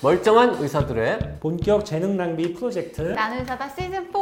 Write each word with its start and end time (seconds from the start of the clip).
멀쩡한 0.00 0.54
의사들의 0.62 1.38
본격 1.40 1.84
재능 1.84 2.16
낭비 2.16 2.54
프로젝트 2.54 3.00
나는 3.02 3.44
사다 3.44 3.68
시즌 3.70 4.12
4. 4.12 4.18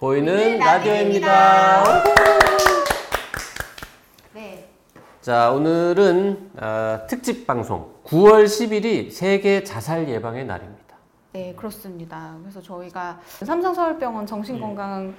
보이는 0.00 0.58
라디오입니다. 0.58 2.02
네. 4.34 4.68
자, 5.20 5.52
오늘은 5.52 6.50
아, 6.56 7.02
특집 7.08 7.46
방송 7.46 7.94
9월 8.04 8.46
10일이 8.46 9.12
세계 9.12 9.62
자살 9.62 10.08
예방의 10.08 10.46
날입니다. 10.46 10.80
네, 11.32 11.54
그렇습니다. 11.56 12.34
그래서 12.42 12.60
저희가 12.60 13.20
삼성서울병원 13.44 14.26
정신건강 14.26 15.14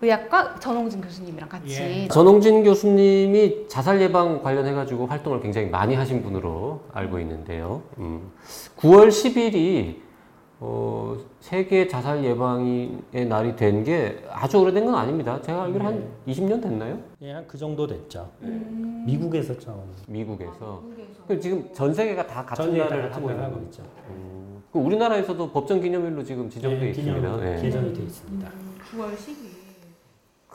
의학과 0.00 0.54
전홍진 0.60 1.00
교수님이랑 1.00 1.48
같이 1.48 1.80
예. 2.04 2.08
전홍진 2.08 2.62
교수님이 2.62 3.66
자살 3.68 4.00
예방 4.00 4.42
관련해 4.42 4.72
가지고 4.72 5.06
활동을 5.06 5.40
굉장히 5.40 5.68
많이 5.68 5.94
하신 5.94 6.22
분으로 6.22 6.82
알고 6.92 7.18
있는데요. 7.20 7.82
음, 7.98 8.30
9월 8.76 9.08
10일이 9.08 9.96
어, 10.60 11.16
세계 11.40 11.86
자살 11.86 12.24
예방의 12.24 12.98
날이 13.28 13.54
된 13.54 13.84
게 13.84 14.24
아주 14.30 14.58
오래된 14.58 14.86
건 14.86 14.94
아닙니다. 14.96 15.40
제가 15.40 15.64
알기로 15.64 15.84
한 15.84 16.08
20년 16.26 16.60
됐나요? 16.62 16.98
예, 17.22 17.32
한 17.32 17.46
그 17.46 17.56
정도 17.56 17.86
됐죠. 17.86 18.28
미국에서 18.40 19.56
처음 19.58 19.80
미국에서. 20.08 20.82
그 21.28 21.38
지금 21.40 21.68
전 21.72 21.92
세계가 21.94 22.26
다 22.26 22.44
같은 22.44 22.76
날을 22.76 23.14
하고 23.14 23.30
있는 23.30 23.44
하고 23.44 23.54
거죠. 23.54 23.64
있죠. 23.66 23.82
음, 24.10 24.62
그 24.72 24.78
우리나라에서도 24.80 25.50
법정 25.52 25.80
기념일로 25.80 26.22
지금 26.24 26.48
지정돼 26.50 26.86
예, 26.86 26.90
있습니다. 26.90 27.20
기념 27.20 27.46
예. 27.56 27.60
개정이 27.62 27.92
돼 27.92 28.02
있습니다. 28.02 28.48
9월 28.96 29.14
10일. 29.14 29.57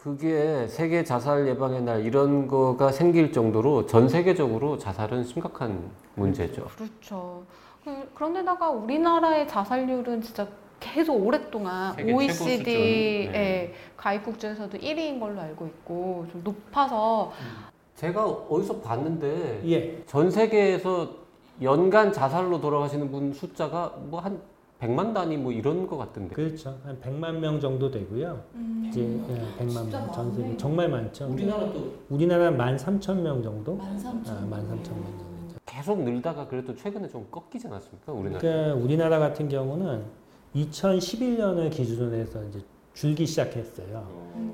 그게 0.03 0.67
세계 0.67 1.01
자살 1.05 1.47
예방의 1.47 1.81
날 1.83 2.05
이런 2.05 2.45
거가 2.49 2.91
생길 2.91 3.31
정도로 3.31 3.85
전 3.85 4.09
세계적으로 4.09 4.77
자살은 4.77 5.23
심각한 5.23 5.79
문제죠. 6.15 6.65
그렇죠. 6.75 7.43
그- 7.85 8.09
그런데다가 8.13 8.69
우리나라의 8.69 9.47
자살률은 9.47 10.21
진짜 10.21 10.45
계속 10.81 11.13
오랫동안 11.25 11.95
OECD의. 11.97 13.31
네. 13.31 13.73
가입국 13.95 14.37
중에서도 14.37 14.77
1위인 14.77 15.21
걸로 15.21 15.39
알고 15.39 15.67
있고 15.67 16.25
좀 16.33 16.41
높아서 16.43 17.31
제가 17.95 18.25
어디서 18.25 18.81
봤는데 18.81 19.61
예, 19.67 20.03
전 20.05 20.29
세계에서 20.29 21.11
연간 21.61 22.11
자살로 22.11 22.59
돌아가시는 22.59 23.09
분 23.09 23.31
숫자가 23.33 23.93
뭐 24.09 24.19
한 24.19 24.41
100만 24.83 25.13
단위 25.13 25.37
뭐 25.37 25.51
이런 25.51 25.87
거 25.87 25.97
같던데. 25.97 26.35
그렇죠. 26.35 26.77
한 26.83 26.99
100만 26.99 27.37
명 27.39 27.59
정도 27.59 27.89
되고요. 27.89 28.39
이제 28.89 29.01
예, 29.01 29.63
100만 29.63 29.89
명 29.89 30.11
전 30.11 30.35
세계 30.35 30.57
정말 30.57 30.89
많죠. 30.89 31.27
우리나라도 31.27 31.93
우리나라는 32.09 32.57
13,000명 32.57 33.41
정도? 33.43 33.79
아, 33.81 33.95
13,000명 33.97 34.83
정도. 34.83 35.33
계속 35.65 36.03
늘다가 36.03 36.47
그래도 36.47 36.75
최근에 36.75 37.07
좀 37.07 37.25
꺾이지 37.31 37.67
않았습니까? 37.67 38.11
우리나라. 38.11 38.39
그러니까 38.39 38.75
우리나라 38.75 39.19
같은 39.19 39.47
경우는 39.49 40.03
2011년을 40.55 41.71
기준으로 41.71 42.15
해서 42.15 42.43
이제 42.49 42.59
줄기 42.93 43.25
시작했어요. 43.25 44.05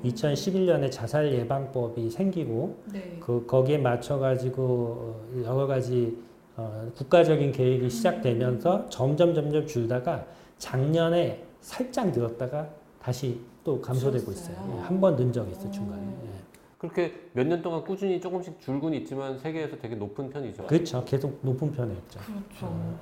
2011년에 0.04 0.90
자살 0.90 1.30
예방법이 1.32 2.08
생기고 2.08 2.78
네. 2.92 3.18
그 3.20 3.44
거기에 3.46 3.76
맞춰 3.78 4.18
가지고 4.18 5.16
여러 5.44 5.66
가지 5.66 6.16
어, 6.60 6.92
국가적인 6.94 7.52
계획이 7.52 7.88
시작되면서 7.88 8.88
점점 8.90 9.34
점점 9.34 9.66
줄다가 9.66 10.26
작년에 10.58 11.42
살짝 11.62 12.10
늘었다가 12.10 12.68
다시 13.00 13.40
또 13.64 13.80
감소되고 13.80 14.30
있어요. 14.32 14.56
한번 14.82 15.16
는 15.16 15.32
적이 15.32 15.52
있어요 15.52 15.70
중간에. 15.70 16.02
예. 16.02 16.28
그렇게 16.76 17.28
몇 17.32 17.46
년 17.46 17.62
동안 17.62 17.82
꾸준히 17.84 18.20
조금씩 18.20 18.60
줄곤 18.60 18.92
있지만 18.94 19.38
세계에서 19.38 19.78
되게 19.78 19.94
높은 19.94 20.28
편이죠. 20.28 20.66
그렇죠. 20.66 21.02
계속 21.06 21.38
높은 21.42 21.72
편에 21.72 21.94
있죠. 21.94 22.20
그렇죠. 22.20 22.98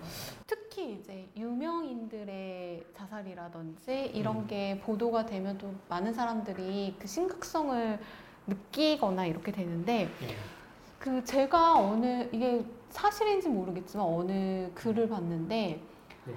특히 0.47 0.93
이제 1.01 1.27
유명인들의 1.37 2.85
자살이라든지 2.97 4.13
이런 4.15 4.47
게 4.47 4.81
보도가 4.85 5.27
되면 5.27 5.59
또 5.59 5.73
많은 5.89 6.13
사람들이 6.13 6.95
그 6.99 7.07
심각성을 7.09 7.99
느끼거나 8.47 9.27
이렇게 9.27 9.51
되는데 9.53 10.09
그 10.99 11.23
제가 11.25 11.79
어느 11.79 12.29
이게 12.33 12.65
사실인지 12.91 13.49
모르겠지만 13.49 14.07
어느 14.07 14.71
글을 14.75 15.09
봤는데 15.09 15.81
네. 16.25 16.35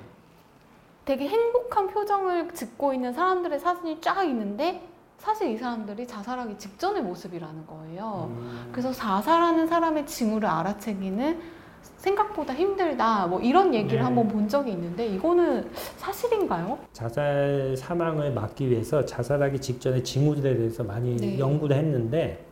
되게 1.06 1.28
행복한 1.28 1.88
표정을 1.88 2.52
짓고 2.54 2.94
있는 2.94 3.14
사람들의 3.14 3.60
사진이 3.60 4.02
쫙 4.02 4.24
있는데 4.24 4.88
사실 5.18 5.50
이 5.52 5.58
사람들이 5.58 6.08
자살하기 6.08 6.58
직전의 6.58 7.04
모습이라는 7.04 7.68
거예요. 7.68 8.28
음. 8.32 8.70
그래서 8.72 8.92
자살하는 8.92 9.68
사람의 9.68 10.08
징후를 10.08 10.50
알아채기는 10.50 11.40
생각보다 11.98 12.54
힘들다. 12.56 13.28
뭐 13.28 13.40
이런 13.40 13.74
얘기를 13.74 14.00
네. 14.00 14.04
한번 14.04 14.28
본 14.28 14.48
적이 14.48 14.72
있는데 14.72 15.06
이거는 15.06 15.70
사실인가요? 15.98 16.80
자살 16.92 17.76
사망을 17.78 18.34
막기 18.34 18.70
위해서 18.70 19.06
자살하기 19.06 19.60
직전에 19.62 20.02
징후들에 20.02 20.58
대해서 20.58 20.84
많이 20.84 21.16
네. 21.16 21.38
연구를 21.38 21.76
했는데 21.76 22.44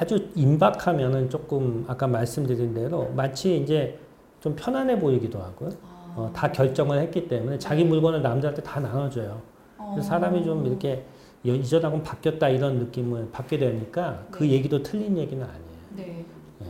아주 0.00 0.28
임박하면은 0.36 1.28
조금 1.28 1.84
아까 1.88 2.06
말씀드린 2.06 2.72
대로 2.72 3.10
마치 3.16 3.56
이제 3.60 3.98
좀 4.40 4.54
편안해 4.54 5.00
보이기도 5.00 5.40
하고요. 5.40 5.70
어, 6.14 6.30
다 6.32 6.52
결정을 6.52 7.00
했기 7.00 7.26
때문에 7.26 7.58
자기 7.58 7.84
물건을 7.84 8.22
남자한테 8.22 8.62
다 8.62 8.78
나눠줘요. 8.78 9.42
그래서 9.76 10.08
사람이 10.08 10.44
좀 10.44 10.64
이렇게 10.66 11.04
여- 11.46 11.54
이전하고는 11.54 12.04
바뀌었다 12.04 12.48
이런 12.48 12.78
느낌을 12.78 13.30
받게 13.32 13.58
되니까 13.58 14.24
그 14.30 14.44
네. 14.44 14.50
얘기도 14.50 14.82
틀린 14.84 15.16
얘기는 15.18 15.44
아니에요. 15.44 15.68
네. 15.96 16.24
예. 16.62 16.66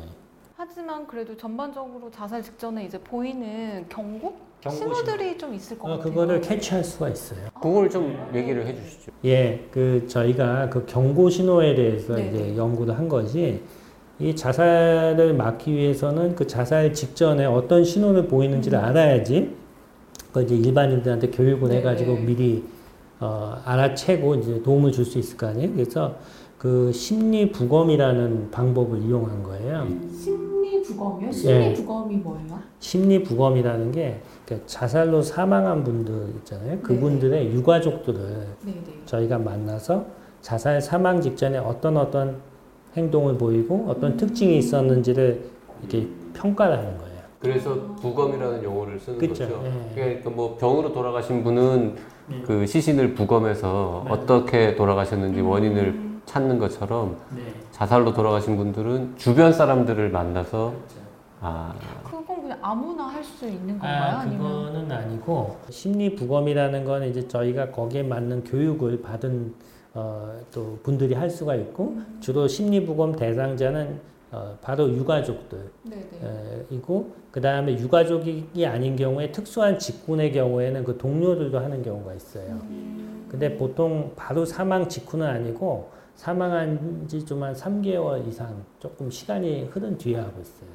하지만 0.56 1.06
그래도 1.06 1.36
전반적으로 1.36 2.10
자살 2.10 2.42
직전에 2.42 2.86
이제 2.86 2.98
보이는 2.98 3.84
경고? 3.90 4.36
경고 4.60 4.76
신호들이 4.94 5.38
좀 5.38 5.54
있을 5.54 5.78
것 5.78 5.86
어, 5.88 5.90
같아요. 5.96 6.12
그거를 6.12 6.40
캐치할 6.40 6.82
수가 6.82 7.08
있어요. 7.10 7.38
그걸 7.60 7.88
좀 7.88 8.16
얘기를 8.34 8.66
해주시죠. 8.66 9.12
예, 9.24 9.64
그 9.70 10.04
저희가 10.08 10.68
그 10.68 10.84
경고 10.86 11.30
신호에 11.30 11.74
대해서 11.74 12.14
네. 12.16 12.28
이제 12.32 12.56
연구를 12.56 12.98
한 12.98 13.08
것이 13.08 13.60
이 14.18 14.34
자살을 14.34 15.34
막기 15.34 15.72
위해서는 15.72 16.34
그 16.34 16.46
자살 16.46 16.92
직전에 16.92 17.44
어떤 17.44 17.84
신호를 17.84 18.26
보이는지를 18.26 18.78
알아야지 18.78 19.54
그 20.32 20.42
이제 20.42 20.56
일반인들한테 20.56 21.28
교육을 21.30 21.68
네. 21.68 21.76
해가지고 21.76 22.16
미리 22.16 22.64
어, 23.20 23.60
알아채고 23.64 24.34
이제 24.36 24.62
도움을 24.62 24.90
줄 24.92 25.04
수 25.04 25.18
있을 25.18 25.36
거 25.36 25.46
아니에요. 25.46 25.72
그래서 25.72 26.16
그 26.58 26.92
심리 26.92 27.52
부검이라는 27.52 28.50
방법을 28.50 29.00
이용한 29.02 29.44
거예요. 29.44 29.86
심리 30.12 30.82
부검이요? 30.82 31.30
예. 31.44 31.72
부검이 31.72 32.16
뭐예요? 32.16 32.58
심리 32.80 33.22
부검이라는 33.22 33.92
게그 33.92 34.62
자살로 34.66 35.22
사망한 35.22 35.84
분들 35.84 36.30
있잖아요. 36.38 36.80
그분들의 36.80 37.52
유가족들을 37.52 38.18
네네. 38.64 38.82
저희가 39.06 39.38
만나서 39.38 40.04
자살 40.40 40.80
사망 40.80 41.20
직전에 41.20 41.58
어떤 41.58 41.96
어떤 41.96 42.40
행동을 42.96 43.38
보이고 43.38 43.86
어떤 43.88 44.16
특징이 44.16 44.58
있었는지를 44.58 45.44
이렇게 45.80 46.08
평가를 46.34 46.76
하는 46.76 46.98
거예요. 46.98 47.18
그래서 47.38 47.94
부검이라는 48.00 48.64
용어를 48.64 48.98
쓰는 48.98 49.18
그쵸. 49.18 49.44
거죠. 49.44 49.62
예. 49.64 49.94
그러니까 49.94 50.30
뭐 50.30 50.56
병으로 50.56 50.92
돌아가신 50.92 51.44
분은 51.44 51.94
그 52.44 52.66
시신을 52.66 53.14
부검해서 53.14 54.02
맞아요. 54.04 54.22
어떻게 54.22 54.74
돌아가셨는지 54.74 55.40
원인을 55.40 56.07
찾는 56.28 56.58
것처럼 56.58 57.16
네. 57.34 57.42
자살로 57.72 58.12
돌아가신 58.12 58.56
분들은 58.56 59.14
주변 59.16 59.52
사람들을 59.52 60.10
만나서 60.10 60.74
아 61.40 61.74
그건 62.04 62.42
그냥 62.42 62.58
아무나 62.60 63.04
할 63.06 63.24
수 63.24 63.46
있는 63.46 63.78
건가요? 63.78 64.16
아, 64.16 64.20
아, 64.20 64.24
니면 64.24 64.38
그거는 64.66 64.92
아니고 64.92 65.56
심리 65.70 66.14
부검이라는 66.14 66.84
건 66.84 67.04
이제 67.04 67.26
저희가 67.26 67.70
거기에 67.70 68.02
맞는 68.02 68.44
교육을 68.44 69.00
받은 69.02 69.54
어, 69.94 70.38
또 70.52 70.78
분들이 70.82 71.14
할 71.14 71.30
수가 71.30 71.54
있고 71.56 71.96
주로 72.20 72.46
심리 72.46 72.84
부검 72.84 73.16
대상자는 73.16 74.00
어, 74.30 74.58
바로 74.60 74.88
유가족들 74.90 75.58
네네. 75.84 76.66
이고 76.70 77.12
그 77.30 77.40
다음에 77.40 77.72
유가족이 77.78 78.66
아닌 78.66 78.94
경우에 78.96 79.32
특수한 79.32 79.78
직군의 79.78 80.32
경우에는 80.32 80.84
그 80.84 80.98
동료들도 80.98 81.58
하는 81.58 81.82
경우가 81.82 82.12
있어요. 82.14 82.58
근데 83.30 83.56
보통 83.56 84.12
바로 84.16 84.44
사망 84.44 84.88
직후는 84.88 85.26
아니고 85.26 85.90
사망한 86.18 87.06
지 87.06 87.24
좀 87.24 87.42
한 87.44 87.54
3개월 87.54 88.26
이상 88.26 88.64
조금 88.80 89.08
시간이 89.08 89.68
흐른 89.70 89.96
뒤에 89.96 90.16
하고 90.16 90.40
있어요. 90.40 90.68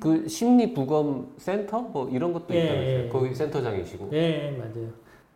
그 0.00 0.26
심리 0.26 0.74
부검 0.74 1.28
센터 1.38 1.80
뭐 1.80 2.08
이런 2.10 2.32
것도 2.32 2.46
예, 2.52 2.64
있다면서요. 2.64 3.04
예. 3.04 3.08
거기 3.08 3.32
센터장이시고 3.34 4.08
네, 4.10 4.56
맞아요. 4.58 4.88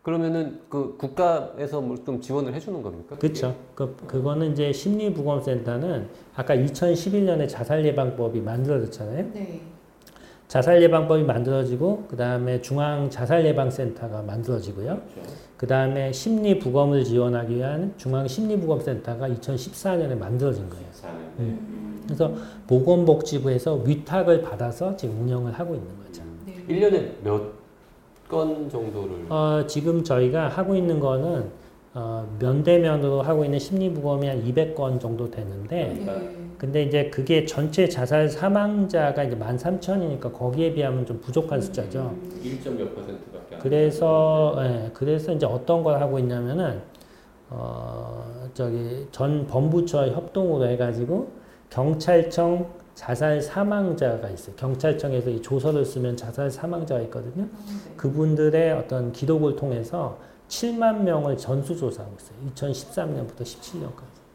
그러면은 0.03 0.59
그 0.67 0.97
국가에서 0.97 1.79
뭐좀 1.79 2.19
지원을 2.19 2.53
해주는 2.55 2.81
겁니까? 2.81 3.15
그렇죠. 3.17 3.55
그 3.73 3.95
그거는 4.05 4.51
이제 4.51 4.73
심리 4.73 5.13
부검 5.13 5.41
센터는 5.41 6.09
아까 6.35 6.53
2011년에 6.53 7.47
자살 7.47 7.85
예방법이 7.85 8.41
만들어졌잖아요. 8.41 9.31
네. 9.33 9.61
자살 10.47 10.81
예방법이 10.81 11.23
만들어지고 11.23 12.05
그 12.09 12.15
다음에 12.15 12.61
중앙 12.61 13.09
자살 13.09 13.45
예방 13.45 13.69
센터가 13.69 14.21
만들어지고요. 14.21 14.99
그 15.57 15.67
다음에 15.67 16.11
심리 16.13 16.57
부검을 16.59 17.03
지원하기 17.03 17.55
위한 17.55 17.93
중앙 17.97 18.27
심리 18.27 18.57
부검 18.59 18.79
센터가 18.79 19.27
2014년에 19.27 20.17
만들어진 20.17 20.69
거예요. 20.69 20.85
음. 21.39 22.01
그래서 22.05 22.31
보건복지부에서 22.67 23.75
위탁을 23.85 24.41
받아서 24.41 24.95
지금 24.95 25.21
운영을 25.21 25.51
하고 25.51 25.75
있는 25.75 25.89
거죠. 26.05 26.21
네. 26.45 26.55
1년에 26.69 27.23
몇 27.23 27.57
건 28.27 28.69
정도를 28.69 29.25
어, 29.29 29.63
지금 29.67 30.03
저희가 30.03 30.49
하고 30.49 30.75
있는 30.75 30.99
거는 30.99 31.45
어, 31.93 32.27
면대면으로 32.39 33.21
하고 33.21 33.45
있는 33.45 33.57
심리부검이 33.57 34.27
한 34.27 34.43
200건 34.43 34.99
정도 34.99 35.31
되는데 35.31 35.93
네. 36.05 36.46
근데 36.57 36.83
이제 36.83 37.09
그게 37.09 37.45
전체 37.45 37.87
자살 37.87 38.27
사망자가 38.27 39.23
이제 39.23 39.37
13,000이니까 39.37 40.33
거기에 40.33 40.73
비하면 40.73 41.05
좀 41.05 41.21
부족한 41.21 41.61
숫자죠. 41.61 42.15
1.몇 42.43 42.95
퍼센트밖에 42.95 43.55
안 43.55 43.61
그래서 43.61 44.55
예, 44.59 44.89
그래서 44.93 45.33
이제 45.33 45.45
어떤 45.45 45.83
걸 45.83 46.01
하고 46.01 46.17
있냐면은 46.17 46.81
어 47.49 48.49
저기 48.53 49.07
전 49.11 49.45
범부처 49.45 50.07
협동으로 50.07 50.67
해가지고 50.67 51.31
경찰청 51.69 52.67
자살 52.95 53.39
사망자가 53.39 54.27
있어요. 54.29 54.55
경찰청에서 54.55 55.29
이 55.29 55.41
조서를 55.43 55.85
쓰면 55.85 56.17
자살 56.17 56.49
사망자가 56.49 57.01
있거든요. 57.01 57.47
그분들의 57.95 58.73
어떤 58.73 59.11
기록을 59.11 59.55
통해서 59.55 60.17
7만 60.47 61.03
명을 61.03 61.37
전수조사하고 61.37 62.15
있어요. 62.17 62.37
2013년부터 62.55 63.41
17년까지. 63.41 64.26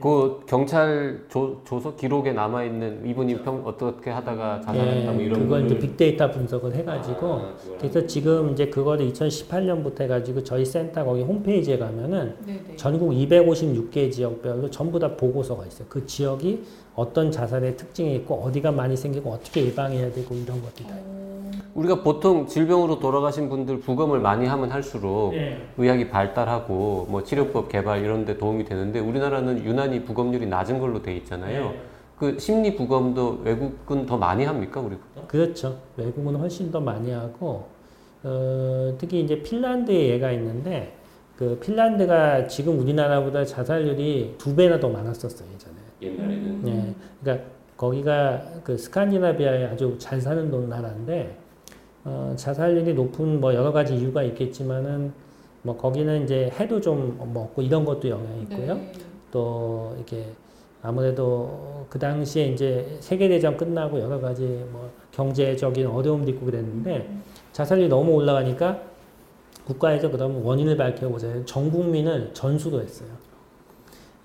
그 0.00 0.40
경찰 0.46 1.24
조, 1.28 1.60
조서 1.64 1.96
기록에 1.96 2.32
남아 2.32 2.62
있는 2.62 3.04
이분이 3.04 3.42
평 3.42 3.62
어떻게 3.66 4.10
하다가 4.10 4.60
자살했다 4.60 5.10
뭐 5.10 5.20
이런 5.20 5.40
예, 5.40 5.42
그걸 5.42 5.66
이제 5.66 5.74
거를- 5.74 5.80
빅데이터 5.80 6.30
분석을 6.30 6.72
해가지고 6.76 7.26
아, 7.34 7.54
그래서 7.80 8.06
지금 8.06 8.52
이제 8.52 8.66
그거를 8.68 9.10
2018년부터 9.12 10.02
해가지고 10.02 10.44
저희 10.44 10.64
센터 10.64 11.04
거기 11.04 11.22
홈페이지에 11.22 11.78
가면은 11.78 12.36
네네. 12.46 12.76
전국 12.76 13.10
256개 13.10 14.12
지역별로 14.12 14.70
전부 14.70 15.00
다 15.00 15.16
보고서가 15.16 15.66
있어요. 15.66 15.88
그 15.88 16.06
지역이 16.06 16.62
어떤 16.94 17.32
자살의 17.32 17.76
특징이 17.76 18.14
있고 18.16 18.36
어디가 18.36 18.70
많이 18.70 18.96
생기고 18.96 19.30
어떻게 19.30 19.64
예방해야 19.66 20.12
되고 20.12 20.32
이런 20.32 20.62
것들이 20.62 20.86
다. 20.86 20.94
있어요. 20.94 21.37
우리가 21.74 22.02
보통 22.02 22.46
질병으로 22.46 22.98
돌아가신 22.98 23.48
분들 23.48 23.80
부검을 23.80 24.20
많이 24.20 24.46
하면 24.46 24.70
할수록 24.70 25.34
예. 25.34 25.58
의학이 25.76 26.08
발달하고 26.08 27.06
뭐 27.08 27.22
치료법 27.22 27.68
개발 27.68 28.04
이런 28.04 28.24
데 28.24 28.36
도움이 28.38 28.64
되는데 28.64 28.98
우리나라는 29.00 29.64
유난히 29.64 30.04
부검률이 30.04 30.46
낮은 30.46 30.78
걸로 30.80 31.02
돼 31.02 31.16
있잖아요. 31.16 31.70
네. 31.70 31.80
그 32.18 32.38
심리 32.38 32.74
부검도 32.74 33.42
외국은 33.44 34.06
더 34.06 34.16
많이 34.16 34.44
합니까 34.44 34.80
우리보다? 34.80 35.26
그렇죠. 35.28 35.78
외국은 35.96 36.34
훨씬 36.36 36.70
더 36.72 36.80
많이 36.80 37.12
하고 37.12 37.68
어, 38.24 38.94
특히 38.98 39.20
이제 39.20 39.40
핀란드에 39.42 40.08
얘가 40.08 40.32
있는데 40.32 40.94
그 41.36 41.56
핀란드가 41.62 42.48
지금 42.48 42.80
우리나라보다 42.80 43.44
자살률이 43.44 44.34
두 44.38 44.56
배나 44.56 44.80
더 44.80 44.88
많았었어요 44.88 45.48
예전에. 45.54 45.76
옛날에는 46.02 46.62
네, 46.64 46.94
그러니까 47.22 47.46
거기가 47.78 48.42
그 48.64 48.76
스칸디나비아에 48.76 49.66
아주 49.66 49.94
잘 49.98 50.20
사는 50.20 50.50
돈- 50.50 50.68
나라인데 50.68 51.38
어, 52.04 52.34
자살률이 52.36 52.92
높은 52.94 53.40
뭐 53.40 53.54
여러 53.54 53.72
가지 53.72 53.94
이유가 53.96 54.22
있겠지만은 54.24 55.12
뭐 55.62 55.76
거기는 55.76 56.24
이제 56.24 56.50
해도 56.58 56.80
좀 56.80 57.18
먹고 57.32 57.62
이런 57.62 57.84
것도 57.84 58.08
영향이 58.08 58.42
있고요. 58.42 58.74
네. 58.74 58.92
또 59.30 59.92
이렇게 59.96 60.26
아무래도 60.82 61.86
그 61.88 61.98
당시에 61.98 62.46
이제 62.48 62.96
세계대전 63.00 63.56
끝나고 63.56 64.00
여러 64.00 64.20
가지 64.20 64.64
뭐 64.72 64.90
경제적인 65.12 65.86
어려움도 65.86 66.30
있고 66.32 66.46
그랬는데 66.46 67.08
자살률이 67.52 67.88
너무 67.88 68.12
올라가니까 68.12 68.80
국가에서 69.66 70.10
그다음 70.10 70.44
원인을 70.44 70.76
밝혀보자 70.76 71.44
전 71.44 71.70
국민을 71.70 72.30
전수도 72.32 72.80
했어요. 72.80 73.08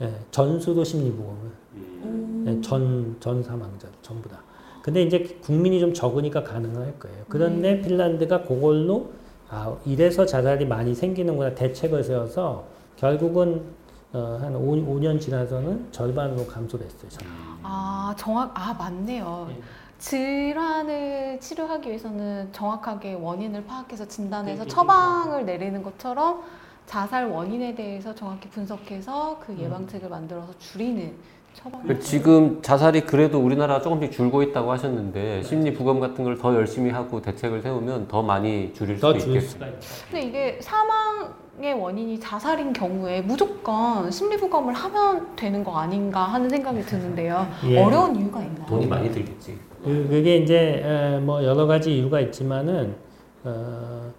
예, 0.01 0.11
전수도 0.31 0.83
심리보험을 0.83 1.51
예, 1.77 2.12
전, 2.61 3.15
전 3.19 3.43
사망자 3.43 3.87
전부 4.01 4.29
다. 4.29 4.39
근데 4.81 5.01
이제 5.01 5.37
국민이 5.41 5.79
좀 5.79 5.93
적으니까 5.93 6.43
가능할 6.43 6.99
거예요. 6.99 7.23
그런데 7.29 7.81
핀란드가 7.81 8.43
그걸로 8.43 9.11
아 9.49 9.75
이래서 9.85 10.25
자살이 10.25 10.65
많이 10.65 10.93
생기는구나 10.93 11.55
대책을 11.55 12.03
세워서 12.03 12.65
결국은 12.97 13.63
어, 14.11 14.37
한 14.41 14.55
5, 14.55 14.59
5년 14.59 15.19
지나서는 15.19 15.87
절반으로 15.91 16.45
감소됐어요. 16.45 17.09
전. 17.09 17.27
아 17.63 18.13
정확 18.17 18.51
아 18.55 18.73
맞네요. 18.73 19.47
예. 19.51 19.61
질환을 19.99 21.39
치료하기 21.39 21.87
위해서는 21.87 22.49
정확하게 22.51 23.13
원인을 23.13 23.63
파악해서 23.65 24.05
진단해서 24.05 24.63
네, 24.65 24.69
처방을 24.69 25.45
내리는 25.45 25.81
것처럼 25.81 26.43
자살 26.85 27.29
원인에 27.29 27.73
대해서 27.73 28.13
정확히 28.13 28.49
분석해서 28.49 29.39
그 29.39 29.53
음. 29.53 29.59
예방책을 29.59 30.09
만들어서 30.09 30.53
줄이는 30.59 31.15
처방. 31.53 31.83
그 31.87 31.99
지금 31.99 32.61
자살이 32.61 33.01
그래도 33.01 33.39
우리나라 33.39 33.79
조금씩 33.81 34.11
줄고 34.11 34.41
있다고 34.43 34.71
하셨는데 34.71 35.43
심리 35.43 35.73
부검 35.73 35.99
같은 35.99 36.23
걸 36.23 36.37
더 36.37 36.53
열심히 36.55 36.89
하고 36.91 37.21
대책을 37.21 37.61
세우면 37.61 38.07
더 38.07 38.21
많이 38.21 38.73
줄일 38.73 38.99
더수줄 38.99 39.29
있겠어요. 39.35 39.49
수가. 39.49 39.65
근데 40.11 40.25
이게 40.27 40.59
사망의 40.61 41.73
원인이 41.79 42.19
자살인 42.19 42.73
경우에 42.73 43.21
무조건 43.21 44.09
심리부검을 44.11 44.73
하면 44.73 45.27
되는 45.35 45.63
거 45.63 45.77
아닌가 45.77 46.23
하는 46.23 46.49
생각이 46.49 46.81
드는데요. 46.81 47.47
예. 47.69 47.81
어려운 47.81 48.15
이유가 48.15 48.41
있나요? 48.41 48.65
돈이 48.67 48.87
많이 48.87 49.11
들겠지. 49.11 49.57
그- 49.83 50.07
그게 50.09 50.37
이제 50.37 50.81
에, 50.83 51.19
뭐 51.19 51.43
여러 51.43 51.65
가지 51.67 51.95
이유가 51.97 52.19
있지만은 52.21 52.95
어, 53.43 54.11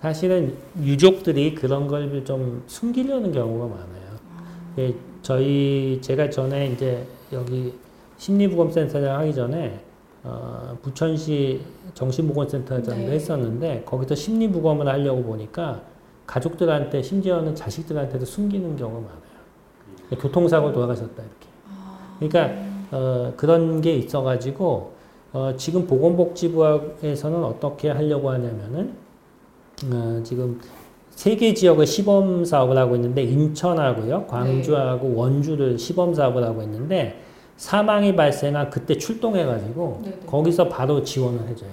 사실은 0.00 0.54
유족들이 0.82 1.54
그런 1.54 1.86
걸 1.88 2.24
좀 2.24 2.62
숨기려는 2.66 3.32
경우가 3.32 3.66
많아요. 3.68 4.04
예, 4.78 4.94
저희 5.24 5.98
제가 6.02 6.28
전에 6.28 6.68
이제 6.68 7.02
여기 7.32 7.72
심리부검센터장 8.18 9.18
하기 9.20 9.34
전에 9.34 9.80
어, 10.22 10.76
부천시 10.82 11.62
정신보건센터장도 11.94 13.06
네. 13.06 13.12
했었는데 13.12 13.82
거기서 13.86 14.14
심리부검을 14.14 14.86
하려고 14.86 15.22
보니까 15.22 15.80
가족들한테 16.26 17.02
심지어는 17.02 17.54
자식들한테도 17.54 18.26
숨기는 18.26 18.76
경우가 18.76 19.00
많아요. 19.00 20.20
교통사고 20.20 20.72
돌아가셨다 20.72 21.22
이렇게. 21.22 21.48
그러니까 22.18 22.62
어, 22.90 23.32
그런 23.38 23.80
게 23.80 23.94
있어가지고 23.94 24.92
어, 25.32 25.54
지금 25.56 25.86
보건복지부에서는 25.86 27.44
어떻게 27.44 27.88
하려고 27.88 28.28
하냐면은 28.28 28.92
어, 29.90 30.20
지금 30.22 30.60
세 31.14 31.36
개 31.36 31.54
지역을 31.54 31.86
시범 31.86 32.44
사업을 32.44 32.76
하고 32.76 32.96
있는데 32.96 33.22
인천하고요, 33.22 34.26
광주하고 34.26 35.14
원주를 35.14 35.78
시범 35.78 36.12
사업을 36.14 36.42
하고 36.44 36.62
있는데 36.62 37.20
사망이 37.56 38.14
발생한 38.16 38.68
그때 38.70 38.98
출동해가지고 38.98 40.00
네 40.04 40.10
네. 40.10 40.18
거기서 40.26 40.68
바로 40.68 41.02
지원을 41.02 41.46
해줘요. 41.48 41.70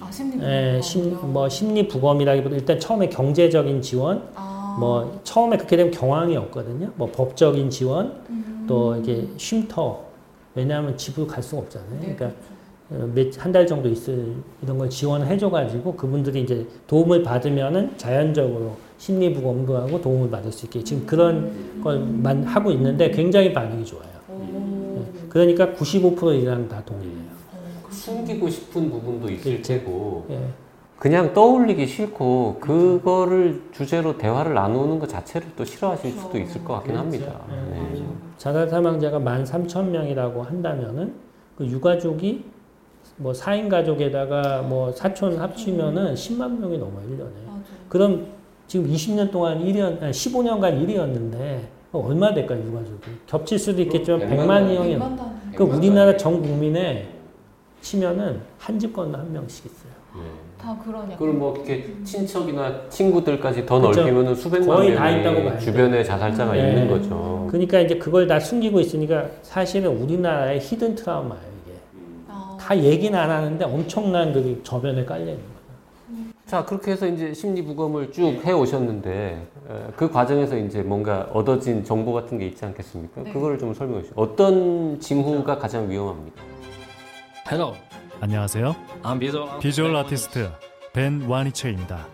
아 0.00 0.10
심리 0.10 0.32
부검. 0.32 0.48
예, 0.48 0.80
심, 0.82 1.32
뭐 1.32 1.48
심리 1.48 1.88
부검이라기보다 1.88 2.56
일단 2.56 2.78
처음에 2.80 3.08
경제적인 3.08 3.82
지원, 3.82 4.22
아. 4.34 4.76
뭐 4.78 5.20
처음에 5.24 5.56
그렇게 5.56 5.76
되면 5.76 5.92
경황이 5.92 6.36
없거든요. 6.36 6.90
뭐 6.94 7.10
법적인 7.10 7.68
지원, 7.70 8.22
음. 8.30 8.64
또 8.68 8.96
이게 8.96 9.26
쉼터 9.36 10.00
왜냐하면 10.54 10.96
집을 10.96 11.26
갈 11.26 11.42
수가 11.42 11.62
없잖아요. 11.62 11.90
네, 12.00 12.14
그러니까 12.16 12.26
몇 12.26 12.34
한 13.38 13.52
달 13.52 13.66
정도 13.66 13.88
있을 13.88 14.34
이런 14.62 14.76
걸 14.76 14.90
지원을 14.90 15.26
해줘가지고 15.28 15.94
그분들이 15.94 16.42
이제 16.42 16.66
도움을 16.88 17.22
받으면은 17.22 17.96
자연적으로 17.96 18.76
심리 18.98 19.32
부 19.32 19.40
검도 19.42 19.76
하고 19.76 20.00
도움을 20.00 20.28
받을 20.28 20.50
수 20.50 20.66
있게 20.66 20.82
지금 20.82 21.06
그런 21.06 21.80
걸만 21.82 22.42
하고 22.44 22.70
있는데 22.72 23.10
굉장히 23.10 23.52
반응이 23.52 23.84
좋아요. 23.84 24.10
오. 24.28 25.04
그러니까 25.28 25.68
95% 25.68 26.42
이상 26.42 26.68
다 26.68 26.82
동의해요. 26.84 27.30
숨기고 27.90 28.48
싶은 28.48 28.90
부분도 28.90 29.30
있을 29.30 29.62
테고 29.62 30.26
예. 30.30 30.40
그냥 30.98 31.32
떠올리기 31.32 31.86
싫고 31.86 32.58
그거를 32.60 33.62
주제로 33.72 34.18
대화를 34.18 34.52
나누는 34.54 34.98
것 34.98 35.08
자체를 35.08 35.46
또 35.56 35.64
싫어하실 35.64 36.12
수도 36.12 36.38
있을 36.38 36.62
것 36.64 36.74
같긴 36.74 36.96
합니다. 36.96 37.40
네. 37.48 38.04
자살 38.36 38.68
사망자가 38.68 39.18
13,000명이라고 39.18 40.42
한다면은 40.42 41.14
그 41.56 41.66
유가족이 41.66 42.44
뭐 43.16 43.32
4인 43.32 43.68
가족에다가 43.68 44.62
뭐 44.62 44.92
사촌 44.92 45.38
합치면은 45.38 46.14
10만 46.14 46.58
명이 46.58 46.78
넘어요, 46.78 47.02
1년에. 47.10 47.46
맞아요. 47.46 47.62
그럼 47.88 48.26
지금 48.66 48.88
20년 48.90 49.30
동안 49.30 49.62
1년, 49.64 50.00
아니 50.02 50.10
15년간 50.12 50.86
1이었는데 50.86 51.58
얼마 51.92 52.32
될까요, 52.32 52.60
유가족이? 52.66 53.00
겹칠 53.26 53.58
수도 53.58 53.82
있겠지만 53.82 54.20
100만 54.20 54.28
100만 54.38 54.46
명이. 54.62 54.88
백만 54.90 55.16
단위. 55.16 55.30
그 55.56 55.64
우리나라 55.64 56.16
전 56.16 56.40
국민에 56.40 57.08
치면은 57.82 58.40
한 58.58 58.78
집 58.78 58.92
건너 58.94 59.18
한 59.18 59.32
명씩 59.32 59.66
있어요. 59.66 59.90
네. 60.14 60.22
다 60.60 60.70
약간 60.70 61.10
그걸 61.16 61.32
뭐 61.32 61.54
이렇게 61.56 61.94
친척이나 62.04 62.88
친구들까지 62.90 63.64
더 63.66 63.80
그쵸. 63.80 64.00
넓히면은 64.02 64.34
수백만 64.34 64.68
거의 64.76 64.94
다 64.94 65.10
있다고 65.10 65.36
봐야 65.42 65.50
돼요. 65.52 65.58
주변에 65.60 66.04
자살자가 66.04 66.52
네. 66.52 66.68
있는 66.68 66.88
거죠. 66.88 67.46
그러니까 67.50 67.80
이제 67.80 67.96
그걸 67.96 68.26
다 68.26 68.38
숨기고 68.38 68.80
있으니까 68.80 69.26
사실은 69.42 69.96
우리나라의 69.96 70.60
히든 70.60 70.94
트라우마예요 70.96 71.49
다 72.70 72.78
얘기는 72.78 73.18
안 73.18 73.28
하는데 73.28 73.64
엄청난 73.64 74.32
그 74.32 74.60
저변에 74.62 75.04
깔려 75.04 75.32
있는 75.32 75.38
거예요. 75.38 76.30
자 76.46 76.64
그렇게 76.64 76.92
해서 76.92 77.04
이제 77.08 77.34
심리 77.34 77.64
부검을 77.64 78.12
쭉 78.12 78.44
해 78.44 78.52
오셨는데 78.52 79.44
그 79.96 80.08
과정에서 80.08 80.56
이제 80.56 80.80
뭔가 80.80 81.28
얻어진 81.32 81.82
정보 81.82 82.12
같은 82.12 82.38
게 82.38 82.46
있지 82.46 82.64
않겠습니까? 82.64 83.22
네. 83.24 83.32
그거를 83.32 83.58
좀 83.58 83.74
설명해 83.74 84.02
주시죠. 84.02 84.20
어떤 84.20 85.00
징후가 85.00 85.58
가장 85.58 85.90
위험합니까? 85.90 86.40
Hello, 87.50 87.74
안녕하세요. 88.20 88.76
I'm 89.02 89.18
visual 89.18 89.58
비주얼 89.58 89.96
아티스트 89.96 90.48
벤 90.92 91.22
와니체입니다. 91.22 92.06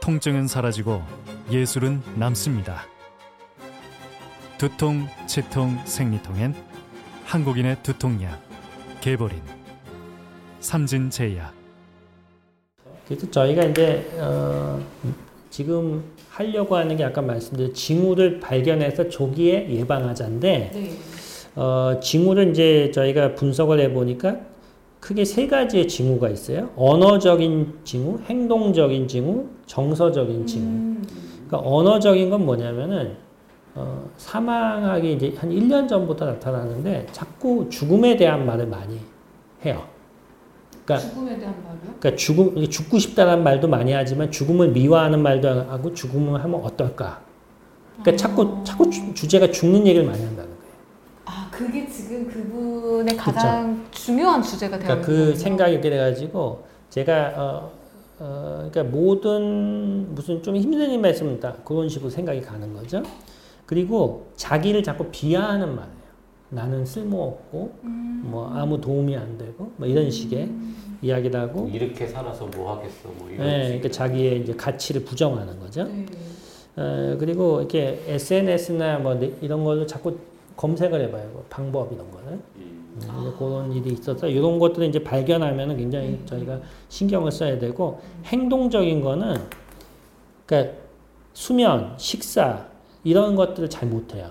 통증은 0.00 0.46
사라지고 0.46 1.02
예술은 1.50 2.00
남습니다. 2.14 2.82
두통, 4.56 5.08
치통, 5.26 5.80
생리통엔 5.84 6.54
한국인의 7.24 7.78
두통약, 7.82 8.49
개보린, 9.00 9.40
삼진제약. 10.60 11.54
그래서 13.08 13.30
저희가 13.30 13.64
이제 13.64 14.08
어, 14.18 14.78
지금 15.48 16.04
하려고 16.28 16.76
하는 16.76 16.96
게 16.96 17.04
아까 17.04 17.22
말씀드린 17.22 17.74
징후를 17.74 18.40
발견해서 18.40 19.08
조기에 19.08 19.68
예방하자인데 19.70 20.70
네. 20.72 20.90
어, 21.56 21.98
징후를 22.00 22.50
이제 22.50 22.90
저희가 22.92 23.34
분석을 23.34 23.80
해보니까 23.80 24.36
크게 25.00 25.24
세 25.24 25.46
가지의 25.46 25.88
징후가 25.88 26.28
있어요. 26.28 26.70
언어적인 26.76 27.80
징후, 27.84 28.20
행동적인 28.26 29.08
징후, 29.08 29.48
정서적인 29.66 30.46
징후. 30.46 30.66
음. 30.66 31.02
그러니까 31.48 31.68
언어적인 31.68 32.28
건 32.28 32.44
뭐냐면은 32.44 33.16
어, 33.74 34.10
사망하기 34.16 35.12
이제 35.12 35.34
한 35.38 35.50
1년 35.50 35.88
전부터 35.88 36.26
나타나는데 36.26 37.06
자꾸 37.12 37.68
죽음에 37.70 38.16
대한 38.16 38.44
말을 38.44 38.66
많이 38.66 38.98
해요. 39.64 39.84
그러니까 40.84 41.08
죽음에 41.08 41.38
대한 41.38 41.54
말이요? 41.62 41.94
그러니까 42.00 42.16
죽음 42.16 42.68
죽고 42.68 42.98
싶다는 42.98 43.44
말도 43.44 43.68
많이 43.68 43.92
하지만 43.92 44.30
죽음을 44.30 44.70
미워하는 44.70 45.22
말도 45.22 45.48
하고 45.48 45.94
죽음을 45.94 46.42
하면 46.42 46.60
어떨까? 46.64 47.20
그러니까 48.02 48.16
자꾸 48.16 48.64
자꾸 48.64 48.90
주- 48.90 49.14
주제가 49.14 49.50
죽는 49.50 49.86
얘기를 49.86 50.04
많이 50.06 50.18
한다는 50.24 50.50
거예요. 50.50 50.72
아 51.26 51.48
그게 51.52 51.86
지금 51.86 52.26
그분의 52.28 53.16
가장 53.16 53.86
중요한 53.92 54.42
주제가 54.42 54.78
그러니까 54.78 54.94
있는 54.94 55.06
그 55.06 55.16
거군요. 55.26 55.36
생각이 55.36 55.72
이렇게 55.74 55.90
돼 55.90 55.98
가지고 55.98 56.64
제가 56.88 57.32
어, 57.36 57.70
어 58.18 58.68
그러니까 58.72 58.96
모든 58.96 60.12
무슨 60.14 60.42
좀 60.42 60.56
힘든 60.56 61.08
있으면 61.08 61.38
다 61.38 61.54
그런 61.64 61.88
식으로 61.88 62.10
생각이 62.10 62.40
가는 62.40 62.74
거죠. 62.74 63.02
그리고 63.70 64.26
자기를 64.34 64.82
자꾸 64.82 65.06
비하하는 65.12 65.76
말이에요. 65.76 66.00
나는 66.48 66.84
쓸모없고 66.84 67.78
음. 67.84 68.22
뭐 68.24 68.50
아무 68.52 68.80
도움이 68.80 69.16
안 69.16 69.38
되고 69.38 69.70
뭐 69.76 69.86
이런 69.86 70.10
식의 70.10 70.50
이야기를 71.02 71.38
하고 71.38 71.70
이렇게 71.72 72.04
살아서 72.08 72.46
뭐 72.46 72.72
하겠어? 72.76 73.08
뭐 73.16 73.30
이런 73.30 73.46
네, 73.46 73.52
식의. 73.66 73.68
그러니까 73.78 73.88
자기의 73.90 74.40
이제 74.40 74.54
가치를 74.56 75.04
부정하는 75.04 75.60
거죠. 75.60 75.84
네. 75.84 76.04
어, 76.74 77.16
그리고 77.20 77.60
이렇게 77.60 78.02
SNS나 78.08 78.98
뭐 78.98 79.14
네- 79.14 79.32
이런 79.40 79.62
걸로 79.62 79.86
자꾸 79.86 80.18
검색을 80.56 81.00
해봐요. 81.02 81.30
뭐 81.32 81.44
방법 81.48 81.92
이런 81.92 82.10
거를. 82.10 82.40
음, 82.56 82.96
이제 82.98 83.06
그런 83.38 83.72
일이 83.72 83.92
있어서 83.92 84.26
이런 84.26 84.58
것들을 84.58 84.88
이제 84.88 85.00
발견하면 85.04 85.76
굉장히 85.76 86.20
저희가 86.26 86.60
신경을 86.88 87.30
써야 87.30 87.56
되고 87.56 88.00
행동적인 88.24 89.00
거는 89.00 89.36
그러니까 90.44 90.74
수면, 91.34 91.94
식사 91.98 92.68
이런 93.04 93.36
것들을 93.36 93.68
잘 93.70 93.88
못해요. 93.88 94.30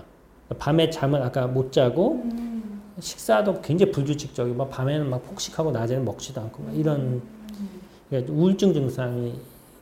밤에 0.58 0.90
잠을 0.90 1.22
아까 1.22 1.46
못 1.46 1.72
자고 1.72 2.22
음. 2.24 2.82
식사도 2.98 3.60
굉장히 3.62 3.92
불규칙적이고 3.92 4.56
막 4.56 4.70
밤에는 4.70 5.08
막 5.08 5.22
폭식하고 5.24 5.70
낮에는 5.70 6.04
먹지도 6.04 6.40
않고 6.40 6.62
막 6.64 6.76
이런 6.76 7.22
그러니까 8.08 8.32
우울증 8.32 8.72
증상이 8.74 9.34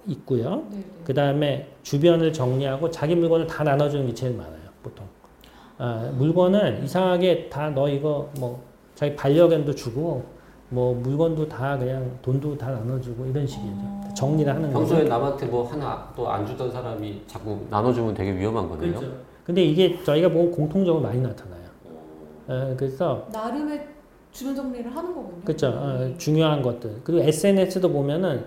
있고요. 0.07 0.67
네. 0.71 0.77
네. 0.79 0.85
그 1.05 1.15
다음에 1.15 1.69
주변을 1.83 2.33
정리하고 2.33 2.91
자기 2.91 3.15
물건을 3.15 3.47
다 3.47 3.65
나눠주는 3.65 4.07
게 4.07 4.15
제일 4.15 4.35
많아요, 4.37 4.69
보통. 4.83 5.07
아, 5.79 6.11
물건을 6.17 6.83
이상하게 6.85 7.49
다 7.49 7.71
너 7.71 7.89
이거 7.89 8.31
뭐 8.39 8.63
자기 8.95 9.15
반려견도 9.17 9.75
주고 9.75 10.25
뭐 10.71 10.95
물건도 10.95 11.49
다 11.49 11.79
그냥 11.79 12.19
돈도 12.23 12.59
다 12.59 12.71
나눠주고 12.71 13.27
이런 13.27 13.47
식이죠. 13.47 13.98
정리를 14.19 14.53
하는 14.53 14.73
거죠. 14.73 14.79
평소에 14.95 15.09
남한테 15.09 15.47
뭐 15.47 15.65
하나 15.65 16.13
또 16.17 16.29
안 16.29 16.45
주던 16.45 16.71
사람이 16.73 17.23
자꾸 17.27 17.59
나눠주면 17.71 18.15
되게 18.15 18.37
위험한 18.37 18.69
거네요. 18.69 18.99
그렇죠. 18.99 19.13
근데 19.45 19.63
이게 19.65 20.03
저희가 20.05 20.29
보면 20.29 20.51
공통적으로 20.51 21.03
많이 21.03 21.21
나타나요. 21.21 21.59
어, 22.49 22.75
그래서 22.77 23.27
나름의 23.33 23.87
주변 24.33 24.55
정리를 24.57 24.95
하는 24.95 25.15
거군요. 25.15 25.41
그렇죠. 25.45 25.69
어, 25.69 26.15
중요한 26.19 26.61
것들. 26.63 27.01
그리고 27.05 27.23
SNS도 27.23 27.89
보면은 27.91 28.45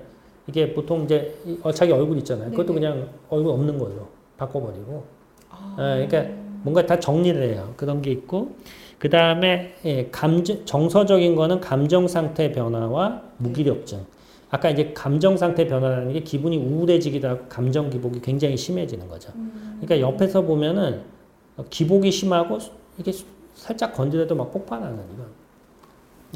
이게 0.48 0.74
보통 0.74 1.04
이제 1.06 1.36
이- 1.46 1.58
어, 1.63 1.72
자기 1.72 1.92
얼굴 1.92 2.18
있잖아요. 2.20 2.51
그것도 2.51 2.74
네네. 2.74 2.80
그냥 2.94 3.08
얼굴 3.30 3.54
없는 3.54 3.78
걸로 3.80 4.08
바꿔버리고. 4.38 5.04
아. 5.50 5.75
어, 5.78 6.06
그러니까 6.08 6.25
뭔가 6.63 6.86
다 6.86 7.00
정리를 7.00 7.42
해요. 7.42 7.74
그런 7.78 8.01
게 8.01 8.12
있고. 8.12 8.51
그 9.00 9.10
다음에 9.10 9.74
예, 9.86 10.10
감정, 10.12 10.63
정서적인 10.66 11.36
거는 11.36 11.60
감정 11.62 12.08
상태 12.08 12.51
변화와 12.51 13.24
무기력증. 13.38 14.06
아까 14.51 14.70
이제 14.70 14.91
감정 14.93 15.38
상태 15.38 15.65
변화라는 15.65 16.12
게 16.13 16.20
기분이 16.20 16.58
우울해지기도 16.58 17.27
하고 17.27 17.46
감정 17.48 17.89
기복이 17.89 18.20
굉장히 18.22 18.58
심해지는 18.58 19.08
거죠. 19.08 19.31
음. 19.36 19.79
그러니까 19.81 20.08
옆에서 20.08 20.41
보면은 20.41 21.01
어, 21.58 21.63
기복이 21.70 22.12
심하고 22.12 22.60
수- 22.60 22.72
이게 22.98 23.12
수- 23.13 23.25
살짝 23.55 23.93
건드려도 23.93 24.36
막 24.36 24.51
폭발하는 24.51 25.00
이런 25.15 25.41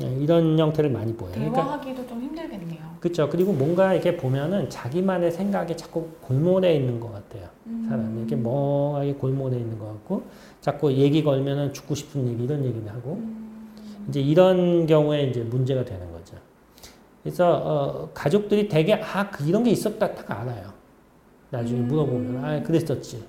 예, 0.02 0.14
이런 0.22 0.60
형태를 0.60 0.90
많이 0.90 1.14
보여요. 1.14 1.34
그러니까 1.36 1.56
대화하기도 1.62 2.08
좀 2.08 2.22
힘들겠네요. 2.22 2.82
그렇죠. 3.00 3.30
그리고 3.30 3.54
뭔가 3.54 3.94
이렇게 3.94 4.18
보면은 4.18 4.70
자기만의 4.70 5.32
생각에 5.32 5.74
자꾸 5.76 6.08
골몰해 6.22 6.76
있는 6.76 7.00
것 7.00 7.14
같아요. 7.14 7.48
음. 7.68 7.86
사람이 7.88 8.20
이렇게 8.20 8.36
멍하게 8.36 9.14
골몰해 9.14 9.58
있는 9.58 9.78
것 9.80 9.86
같고 9.88 10.24
자꾸 10.62 10.92
얘기 10.94 11.24
걸면은 11.24 11.74
죽고 11.74 11.96
싶은 11.96 12.28
얘기 12.28 12.44
이런 12.44 12.64
얘기를 12.66 12.90
하고 12.90 13.14
음. 13.22 13.70
이제 14.10 14.20
이런 14.22 14.86
경우에 14.86 15.24
이제 15.28 15.42
문제가 15.42 15.84
되는 15.86 16.12
거죠. 16.12 16.36
그래서 17.26 17.60
어, 17.66 18.10
가족들이 18.14 18.68
되게 18.68 18.94
아그 18.94 19.46
이런 19.46 19.64
게 19.64 19.72
있었다 19.72 20.14
딱 20.14 20.30
알아요. 20.30 20.72
나중에 21.50 21.80
음. 21.80 21.88
물어보면 21.88 22.46
아 22.46 22.62
그랬었지. 22.62 23.26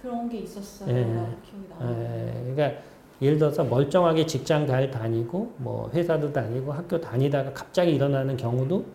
그런 0.00 0.26
게 0.26 0.38
있었어요. 0.38 0.88
예. 0.88 1.02
기억이 1.04 1.68
나요. 1.68 1.92
에, 1.92 2.54
그러니까 2.54 2.80
예를 3.20 3.36
들어서 3.36 3.62
멀쩡하게 3.62 4.24
직장 4.24 4.66
잘 4.66 4.90
다니고 4.90 5.52
뭐 5.58 5.90
회사도 5.92 6.32
다니고 6.32 6.72
학교 6.72 6.98
다니다가 6.98 7.52
갑자기 7.52 7.94
일어나는 7.94 8.38
경우도 8.38 8.86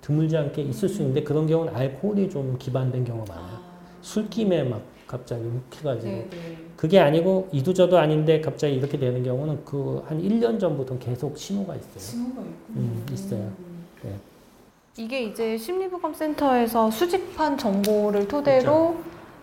드물지 0.00 0.36
않게 0.36 0.62
있을 0.62 0.88
수 0.88 1.02
있는데 1.02 1.22
그런 1.22 1.46
경우는 1.46 1.72
알코올이 1.72 2.28
좀 2.28 2.56
기반된 2.58 3.04
경우가 3.04 3.32
많아요. 3.32 3.54
아. 3.54 3.62
술김에 4.00 4.64
막 4.64 4.82
갑자기 5.06 5.44
욱해가지고 5.44 6.10
네, 6.10 6.28
네. 6.28 6.56
그게 6.80 6.98
아니고 6.98 7.50
이두저도 7.52 7.98
아닌데 7.98 8.40
갑자기 8.40 8.74
이렇게 8.76 8.98
되는 8.98 9.22
경우는 9.22 9.66
그 9.66 10.02
한 10.08 10.18
1년 10.18 10.58
전부터 10.58 10.98
계속 10.98 11.36
신호가 11.36 11.74
있어요. 11.76 12.22
있군요. 12.22 12.40
음, 12.70 13.06
있어요. 13.12 13.38
음. 13.40 13.84
네. 14.02 14.14
이게 14.96 15.24
이제 15.24 15.58
심리부검 15.58 16.14
센터에서 16.14 16.90
수집한 16.90 17.58
정보를 17.58 18.26
토대로 18.26 18.96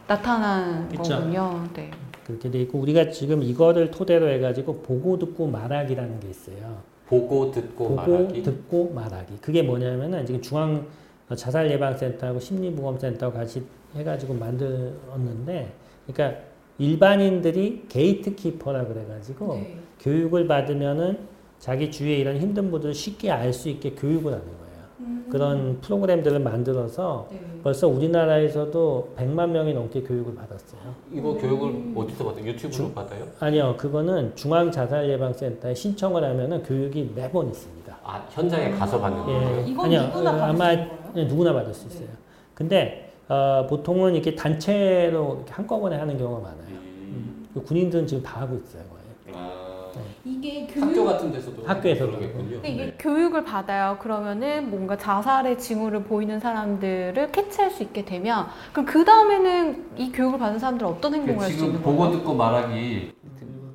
나타난 0.07 0.89
그쵸. 0.89 1.03
거군요. 1.13 1.63
네. 1.75 1.91
그렇게 2.25 2.49
돼 2.49 2.61
있고 2.61 2.79
우리가 2.79 3.11
지금 3.11 3.43
이거를 3.43 3.91
토대로 3.91 4.27
해가지고 4.29 4.81
보고 4.81 5.19
듣고 5.19 5.45
말하기라는 5.45 6.19
게 6.19 6.29
있어요. 6.29 6.79
보고 7.07 7.51
듣고 7.51 7.89
보고 7.89 7.95
말하기. 7.95 8.41
듣고 8.41 8.91
말하기. 8.95 9.37
그게 9.41 9.61
뭐냐면은 9.61 10.25
지금 10.25 10.41
중앙 10.41 10.87
자살 11.35 11.69
예방센터하고 11.69 12.39
심리보건센터 12.39 13.31
같이 13.31 13.63
해가지고 13.95 14.33
만들었는데, 14.33 15.71
그러니까 16.07 16.39
일반인들이 16.79 17.85
게이트키퍼라 17.89 18.85
그래가지고 18.87 19.53
네. 19.55 19.77
교육을 19.99 20.47
받으면은 20.47 21.17
자기 21.59 21.89
주위에 21.91 22.17
이런 22.17 22.37
힘든 22.37 22.69
분들을 22.69 22.93
쉽게 22.93 23.31
알 23.31 23.51
수 23.51 23.67
있게 23.69 23.91
교육을 23.91 24.31
하는 24.31 24.45
거예요. 24.45 24.57
음. 24.99 25.27
그런 25.31 25.79
프로그램들을 25.81 26.39
만들어서 26.39 27.27
네. 27.31 27.39
벌써 27.63 27.87
우리나라에서도 27.87 29.15
100만 29.17 29.49
명이 29.49 29.73
넘게 29.73 30.03
교육을 30.03 30.35
받았어요. 30.35 30.79
이거 31.11 31.33
교육을 31.33 31.93
어디서 31.95 32.23
받아요? 32.25 32.45
유튜브로 32.45 32.91
받아요? 32.91 33.27
아니요, 33.39 33.75
그거는 33.77 34.35
중앙자살예방센터에 34.35 35.73
신청을 35.73 36.23
하면은 36.23 36.61
교육이 36.63 37.11
매번 37.15 37.47
있습니다. 37.47 37.97
아 38.03 38.25
현장에 38.29 38.69
가서 38.71 38.99
받는 39.01 39.19
예, 39.21 39.23
거예요? 39.23 39.65
이건 39.67 39.85
아니요, 39.85 40.01
누구나 40.03 40.29
어, 40.29 40.37
받을 40.37 40.43
아마? 40.43 40.75
네, 41.15 41.25
누구나 41.25 41.53
받을 41.53 41.73
수 41.73 41.87
있어요. 41.87 42.07
근데 42.53 43.06
어, 43.29 43.67
보통은 43.69 44.13
이렇게 44.13 44.35
단체로 44.35 45.35
이렇게 45.37 45.53
한꺼번에 45.53 45.97
하는 45.97 46.17
경우가 46.17 46.41
많아요. 46.41 46.67
음. 46.69 47.47
그 47.53 47.61
군인들은 47.61 48.07
지금 48.07 48.23
다 48.23 48.41
하고 48.41 48.55
있어요, 48.55 48.83
거의. 48.83 49.35
아, 49.35 49.91
이게 50.23 50.67
학교 50.79 51.03
같은 51.03 51.31
데서도 51.31 51.63
학교에서도. 51.65 52.11
그러겠군요. 52.11 52.49
근데 52.51 52.69
이게 52.69 52.85
네. 52.85 52.95
교육을 52.97 53.43
받아요. 53.43 53.97
그러면은 53.99 54.69
뭔가 54.69 54.97
자살의 54.97 55.57
징후를 55.57 56.03
보이는 56.03 56.39
사람들을 56.39 57.31
캐치할 57.31 57.71
수 57.71 57.83
있게 57.83 58.05
되면 58.05 58.45
그럼 58.71 58.85
그 58.85 59.03
다음에는 59.03 59.85
이 59.97 60.11
교육을 60.11 60.39
받은 60.39 60.59
사람들은 60.59 60.89
어떤 60.89 61.13
행동을 61.15 61.41
할수 61.41 61.53
지금 61.57 61.67
있는 61.67 61.81
보고 61.81 61.97
거예요? 61.97 62.11
듣고 62.13 62.33
말하기 62.33 63.11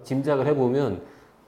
짐작을 0.04 0.46
해보면 0.46 1.02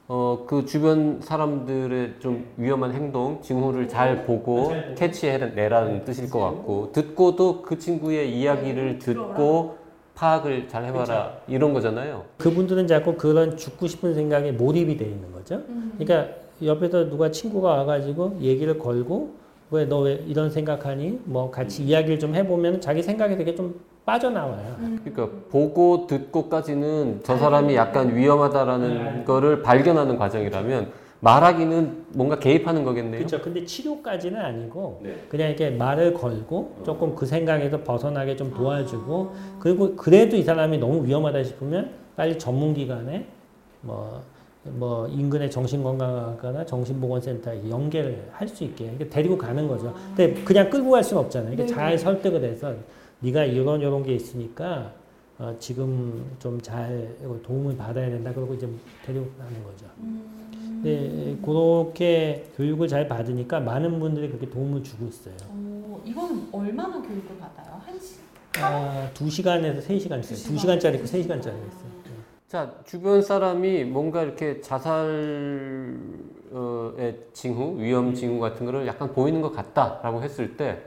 어, 0.06 0.44
그 0.46 0.66
주변 0.66 1.20
사람들의 1.23 2.16
좀 2.20 2.44
위험한 2.58 2.92
행동, 2.92 3.40
징후를 3.40 3.88
잘 3.88 4.26
보고 4.26 4.70
캐치해내라는 4.96 6.04
뜻일 6.04 6.28
것 6.28 6.40
같고 6.40 6.92
듣고도 6.92 7.62
그 7.62 7.78
친구의 7.78 8.38
이야기를 8.38 8.99
듣고 8.99 9.78
파악을 10.14 10.68
잘 10.68 10.84
해봐라 10.84 11.38
이런 11.49 11.73
거잖아요. 11.73 12.25
그분들은 12.37 12.87
자꾸 12.87 13.14
그런 13.16 13.56
죽고 13.56 13.87
싶은 13.87 14.14
생각에 14.14 14.52
몰입이 14.52 14.96
돼 14.96 15.06
있는 15.06 15.32
거죠. 15.32 15.62
그러니까 15.99 16.34
옆에서 16.62 17.08
누가 17.08 17.30
친구가 17.30 17.70
와가지고 17.70 18.38
얘기를 18.40 18.78
걸고 18.78 19.34
왜 19.70 19.87
너왜 19.87 20.25
이런 20.26 20.50
생각하니? 20.50 21.20
뭐 21.25 21.50
같이 21.50 21.82
이야기를 21.82 22.18
좀 22.18 22.34
해보면 22.34 22.80
자기 22.80 23.02
생각이 23.02 23.37
되게 23.37 23.54
좀 23.54 23.80
빠져나와요. 24.04 24.76
그러니까 25.02 25.28
보고 25.50 26.06
듣고까지는 26.06 27.20
저 27.25 27.37
사람이 27.37 27.75
약간 27.75 28.14
위험하다라는 28.14 29.25
거를 29.25 29.62
발견하는 29.62 30.16
과정이라면 30.18 31.04
말하기는 31.20 32.04
뭔가 32.14 32.38
개입하는 32.38 32.84
거겠네요. 32.84 33.16
그렇죠. 33.18 33.40
근데 33.40 33.64
치료까지는 33.64 34.38
아니고 34.38 35.00
네. 35.02 35.16
그냥 35.30 35.49
이렇게 35.49 35.70
말을 35.70 36.12
걸고 36.12 36.82
조금 36.84 37.14
그 37.14 37.25
생각에서 37.25 37.82
벗어나게 37.82 38.37
좀 38.37 38.52
도와주고 38.52 39.32
그리고 39.58 39.96
그래도 39.96 40.37
이 40.37 40.42
사람이 40.42 40.76
너무 40.76 41.02
위험하다 41.06 41.42
싶으면 41.44 41.92
빨리 42.14 42.38
전문기관에 42.38 43.26
뭐, 43.80 44.20
뭐 44.64 45.08
인근의 45.08 45.50
정신건강학과나 45.50 46.66
정신보건센터에 46.66 47.70
연계를 47.70 48.28
할 48.32 48.46
수 48.46 48.62
있게 48.64 48.99
데리고 49.08 49.38
가는 49.38 49.66
거죠. 49.66 49.94
근데 50.14 50.34
그냥 50.44 50.68
끌고 50.68 50.90
갈 50.90 51.02
수는 51.02 51.23
없잖아요. 51.23 51.54
이렇게 51.54 51.66
잘 51.66 51.99
설득을 51.99 52.44
해서 52.44 52.75
네가 53.25 53.45
이런 53.45 53.81
이런 53.81 54.02
게 54.02 54.14
있으니까 54.14 54.93
어, 55.38 55.57
지금 55.59 56.37
좀 56.38 56.61
잘 56.61 57.16
도움을 57.43 57.76
받아야 57.76 58.09
된다. 58.11 58.33
그러고 58.33 58.54
이제 58.54 58.69
데리고 59.04 59.26
가는 59.38 59.64
거죠. 59.64 59.87
네, 60.83 61.37
그렇게 61.45 62.45
교육을 62.57 62.87
잘 62.88 63.09
받으니까 63.09 63.61
많은 63.61 63.99
분들이 63.99 64.28
그렇게 64.28 64.49
도움을 64.50 64.83
주고 64.83 65.07
있어요. 65.07 65.35
어, 65.49 66.02
이거는 66.04 66.49
얼마나 66.52 67.00
교육을 67.00 67.38
받아요? 67.40 67.81
한 67.85 67.99
시? 67.99 68.16
아, 68.61 69.11
2시간에서 69.14 69.83
3시간 69.83 70.21
있어요. 70.21 70.57
2시간짜리 70.57 70.95
있고 70.97 71.04
3시간짜리 71.07 71.40
있어요. 71.40 71.95
자, 72.47 72.73
주변 72.85 73.21
사람이 73.23 73.85
뭔가 73.85 74.23
이렇게 74.23 74.61
자살의 74.61 75.99
징후, 77.33 77.81
위험 77.81 78.14
징후 78.14 78.38
같은 78.38 78.64
거를 78.66 78.87
약간 78.87 79.12
보이는 79.12 79.40
것 79.40 79.50
같다라고 79.52 80.23
했을 80.23 80.57
때 80.57 80.83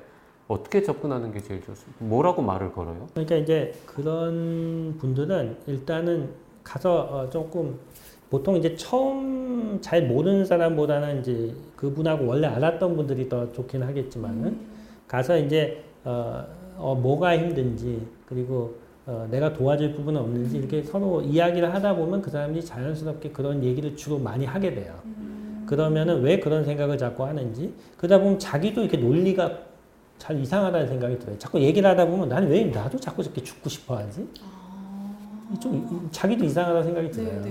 어떻게 0.47 0.81
접근하는 0.81 1.31
게 1.31 1.41
제일 1.41 1.61
좋습니까? 1.61 2.05
뭐라고 2.05 2.41
말을 2.41 2.71
걸어요? 2.71 3.07
그러니까 3.13 3.35
이제 3.35 3.73
그런 3.85 4.95
분들은 4.97 5.57
일단은 5.67 6.29
가서 6.63 7.01
어, 7.01 7.29
조금 7.29 7.77
보통 8.29 8.55
이제 8.57 8.75
처음 8.75 9.79
잘 9.81 10.07
모르는 10.07 10.45
사람보다는 10.45 11.21
이제 11.21 11.53
그분하고 11.75 12.25
원래 12.25 12.47
알았던 12.47 12.95
분들이 12.95 13.27
더 13.29 13.51
좋긴 13.53 13.83
하겠지만은 13.83 14.57
가서 15.07 15.37
이제 15.37 15.83
어, 16.03 16.45
어, 16.77 16.95
뭐가 16.95 17.37
힘든지 17.37 18.01
그리고 18.27 18.75
어, 19.05 19.27
내가 19.31 19.53
도와줄 19.53 19.93
부분은 19.93 20.19
없는지 20.19 20.57
이렇게 20.57 20.83
서로 20.83 21.21
이야기를 21.21 21.73
하다 21.73 21.95
보면 21.95 22.21
그 22.21 22.29
사람이 22.29 22.63
자연스럽게 22.63 23.31
그런 23.31 23.63
얘기를 23.63 23.95
주로 23.95 24.17
많이 24.17 24.45
하게 24.45 24.73
돼요. 24.73 24.93
그러면은 25.65 26.21
왜 26.21 26.39
그런 26.39 26.63
생각을 26.63 26.97
자꾸 26.97 27.25
하는지 27.25 27.73
그러다 27.97 28.19
보면 28.19 28.39
자기도 28.39 28.81
이렇게 28.81 28.97
논리가 28.97 29.66
잘 30.17 30.39
이상하다는 30.39 30.87
생각이 30.87 31.19
들어요. 31.19 31.37
자꾸 31.37 31.59
얘기를 31.61 31.89
하다 31.89 32.05
보면 32.07 32.29
나는 32.29 32.49
왜 32.49 32.65
나도 32.65 32.99
자꾸 32.99 33.21
저렇게 33.23 33.43
죽고 33.43 33.69
싶어 33.69 33.97
하지? 33.97 34.27
좀 35.61 35.75
이- 36.07 36.11
자기도 36.11 36.43
이상하다는 36.45 36.83
생각이 36.83 37.11
들어요. 37.11 37.43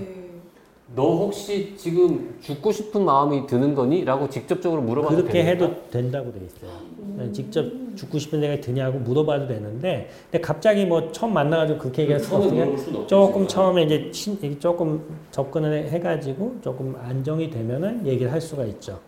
너 0.95 1.03
혹시 1.17 1.75
지금 1.77 2.37
죽고 2.41 2.71
싶은 2.71 3.05
마음이 3.05 3.47
드는 3.47 3.75
거니? 3.75 4.05
라고 4.05 4.29
직접적으로 4.29 4.83
물어봐도 4.83 5.17
그렇게 5.17 5.43
됩니까? 5.43 5.67
해도 5.67 5.91
된다고 5.91 6.33
돼 6.33 6.41
있어요. 6.47 6.71
네, 7.17 7.33
직접 7.33 7.65
죽고 7.97 8.19
싶은 8.19 8.41
생각이 8.41 8.61
드냐고 8.61 8.99
물어봐도 9.01 9.49
되는데, 9.49 10.11
근데 10.31 10.41
갑자기 10.41 10.85
뭐 10.85 11.11
처음 11.13 11.33
만나가지고 11.35 11.79
그렇게 11.79 12.03
얘기할 12.03 12.21
수 12.21 12.37
없으니까 12.37 13.07
조금 13.07 13.49
처음에 13.49 13.85
이제 13.85 14.11
친- 14.13 14.39
이렇게 14.41 14.59
조금 14.61 15.03
접근을 15.33 15.89
해가지고 15.89 16.57
조금 16.63 16.95
안정이 17.03 17.51
되면은 17.51 18.07
얘기를 18.07 18.31
할 18.31 18.41
수가 18.41 18.65
있죠. 18.67 19.01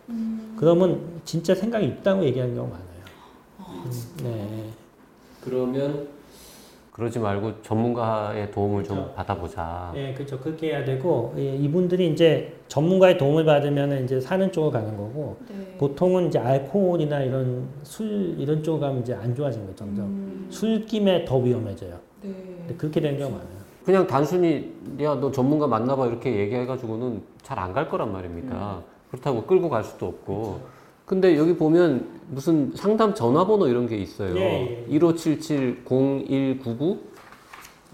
그러면 0.56 1.00
진짜 1.24 1.54
생각이 1.54 1.86
있다고 1.86 2.24
얘기하는 2.24 2.54
경우가 2.56 2.72
많아요. 2.72 2.87
음, 3.84 3.90
네. 4.24 4.64
그러면 5.44 6.08
그러지 6.92 7.20
말고 7.20 7.62
전문가의 7.62 8.50
도움을 8.50 8.82
좀 8.82 8.96
그렇죠. 8.96 9.14
받아보자. 9.14 9.92
네, 9.94 10.12
그렇죠. 10.14 10.38
그렇게 10.40 10.70
해야 10.70 10.84
되고 10.84 11.32
예, 11.38 11.54
이분들이 11.54 12.08
이제 12.08 12.56
전문가의 12.66 13.16
도움을 13.16 13.44
받으면 13.44 14.02
이제 14.04 14.20
사는 14.20 14.50
쪽으로 14.50 14.72
가는 14.72 14.96
거고 14.96 15.36
네. 15.48 15.76
보통은 15.78 16.26
이제 16.26 16.40
알코올이나 16.40 17.20
이런 17.20 17.68
술 17.84 18.34
이런 18.36 18.62
쪽으로 18.64 18.80
가면 18.80 19.02
이제 19.02 19.14
안 19.14 19.32
좋아지는 19.32 19.66
거죠. 19.68 19.76
점점 19.76 20.46
술김에 20.50 21.24
더 21.24 21.38
위험해져요. 21.38 21.96
네. 22.22 22.34
그렇게 22.76 23.00
되는 23.00 23.16
경우가 23.18 23.38
많아요. 23.38 23.58
그냥 23.84 24.06
단순히 24.06 24.74
야 25.00 25.14
너 25.14 25.30
전문가 25.30 25.66
만나봐 25.68 26.08
이렇게 26.08 26.34
얘기해가지고는 26.36 27.22
잘 27.42 27.58
안 27.60 27.72
갈 27.72 27.88
거란 27.88 28.10
말입니다. 28.12 28.82
그렇다고 29.12 29.44
끌고 29.44 29.68
갈 29.70 29.84
수도 29.84 30.06
없고. 30.06 30.60
근데 31.08 31.36
여기 31.38 31.56
보면 31.56 32.06
무슨 32.28 32.70
상담 32.74 33.14
전화번호 33.14 33.66
이런 33.66 33.88
게 33.88 33.96
있어요. 33.96 34.36
예, 34.36 34.86
예. 34.90 34.98
1577-0199 34.98 36.98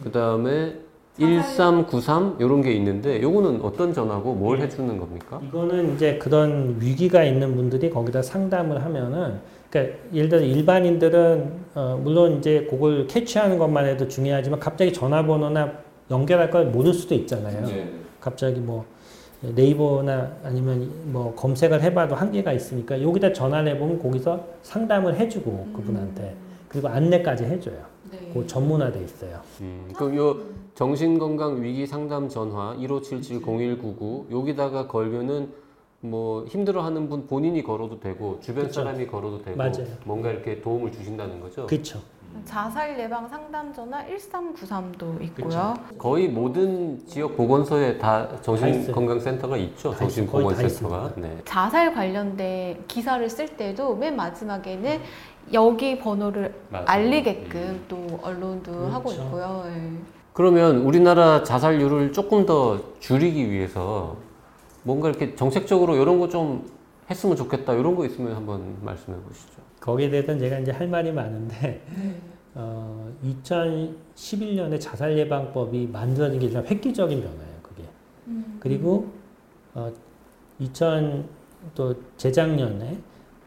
그 0.02 0.10
다음에 0.10 0.74
1393 1.16 2.38
이런 2.40 2.60
게 2.60 2.72
있는데 2.72 3.22
요거는 3.22 3.60
어떤 3.62 3.94
전화고 3.94 4.34
뭘 4.34 4.58
해주는 4.58 4.98
겁니까? 4.98 5.40
이거는 5.46 5.94
이제 5.94 6.18
그런 6.18 6.76
위기가 6.80 7.22
있는 7.22 7.54
분들이 7.54 7.88
거기다 7.88 8.20
상담을 8.20 8.84
하면은 8.84 9.38
그러니까 9.70 9.96
예를 10.12 10.28
들어 10.28 10.40
일반인들은 10.40 11.52
어 11.76 12.00
물론 12.02 12.38
이제 12.38 12.66
그걸 12.68 13.06
캐치하는 13.06 13.58
것만 13.58 13.86
해도 13.86 14.08
중요하지만 14.08 14.58
갑자기 14.58 14.92
전화번호나 14.92 15.72
연결할 16.10 16.50
걸 16.50 16.66
모를 16.66 16.92
수도 16.92 17.14
있잖아요. 17.14 17.64
네. 17.64 17.92
갑자기 18.20 18.58
뭐 18.58 18.84
네이버나 19.52 20.36
아니면 20.44 20.90
뭐 21.06 21.34
검색을 21.34 21.82
해봐도 21.82 22.14
한계가 22.14 22.52
있으니까 22.52 23.02
여기다 23.02 23.32
전화를 23.32 23.74
해보면 23.74 24.00
거기서 24.00 24.46
상담을 24.62 25.16
해주고 25.16 25.68
그분한테 25.72 26.34
그리고 26.68 26.88
안내까지 26.88 27.44
해줘요. 27.44 27.84
네. 28.10 28.18
그 28.32 28.46
전문화돼 28.46 29.02
있어요. 29.02 29.40
음, 29.60 29.92
그럼 29.96 30.16
요 30.16 30.36
정신건강 30.74 31.62
위기 31.62 31.86
상담 31.86 32.28
전화 32.28 32.74
1577-0199 32.76 34.30
여기다가 34.30 34.88
걸면은 34.88 35.52
뭐 36.00 36.44
힘들어하는 36.46 37.08
분 37.08 37.26
본인이 37.26 37.62
걸어도 37.62 37.98
되고 38.00 38.38
주변 38.40 38.64
그쵸. 38.64 38.82
사람이 38.82 39.06
걸어도 39.06 39.42
되고 39.42 39.56
맞아요. 39.56 39.86
뭔가 40.04 40.30
이렇게 40.30 40.60
도움을 40.60 40.92
주신다는 40.92 41.40
거죠. 41.40 41.66
그렇죠. 41.66 42.00
자살 42.44 42.98
예방 42.98 43.28
상담 43.28 43.72
전화 43.72 44.04
1393도 44.06 45.22
있고요. 45.24 45.74
거의 45.98 46.28
모든 46.28 46.98
지역 47.06 47.36
보건소에 47.36 47.96
다다 47.98 48.40
정신건강센터가 48.42 49.56
있죠. 49.56 49.92
다 49.92 50.04
있어요. 50.04 50.26
거의 50.26 50.44
다 50.46 50.50
정신보건센터가. 50.56 51.12
네. 51.16 51.38
자살 51.44 51.94
관련된 51.94 52.84
기사를 52.88 53.28
쓸 53.30 53.46
때도 53.56 53.94
맨 53.96 54.16
마지막에는 54.16 55.00
여기 55.52 55.98
번호를 55.98 56.54
맞아요. 56.70 56.84
알리게끔 56.88 57.84
또 57.88 58.18
언론도 58.22 58.86
하고 58.88 59.04
그렇죠. 59.10 59.22
있고요. 59.24 59.64
예. 59.68 59.90
그러면 60.32 60.78
우리나라 60.78 61.44
자살률을 61.44 62.12
조금 62.12 62.44
더 62.44 62.80
줄이기 62.98 63.50
위해서 63.50 64.16
뭔가 64.82 65.08
이렇게 65.08 65.34
정책적으로 65.36 65.96
이런 65.96 66.18
거 66.18 66.28
좀 66.28 66.68
했으면 67.10 67.36
좋겠다 67.36 67.74
이런 67.74 67.94
거 67.94 68.06
있으면 68.06 68.34
한번 68.34 68.76
말씀해 68.82 69.16
보시죠. 69.28 69.62
거기에 69.84 70.08
대해서는 70.08 70.40
제가 70.40 70.58
이제 70.60 70.72
할 70.72 70.88
말이 70.88 71.12
많은데 71.12 71.82
어, 72.56 73.12
2011년에 73.44 74.80
자살 74.80 75.18
예방법이 75.18 75.88
만들어진 75.92 76.40
게 76.40 76.48
획기적인 76.48 77.20
변화예요. 77.20 77.54
그게. 77.62 77.82
그리고 78.60 79.08
어, 79.74 79.92
2000 80.58 81.24
또 81.74 81.94
재작년에 82.16 82.96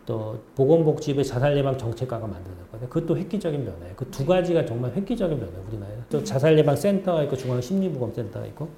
또 0.06 0.40
보건복지부의 0.56 1.26
자살 1.26 1.58
예방 1.58 1.76
정책과가 1.78 2.28
만들어졌거든요. 2.28 2.90
그것도 2.90 3.18
획기적인 3.18 3.66
변화예요. 3.66 3.96
그 3.96 4.06
두 4.12 4.26
가지가 4.26 4.66
정말 4.66 4.92
획기적인 4.94 5.40
변화예요. 5.40 5.66
우리나라에. 5.70 5.98
또 6.10 6.24
자살 6.24 6.58
예방 6.58 6.76
센터가 6.76 7.24
있고 7.24 7.36
중앙 7.36 7.60
심리보건센터가 7.60 8.46
있고. 8.48 8.70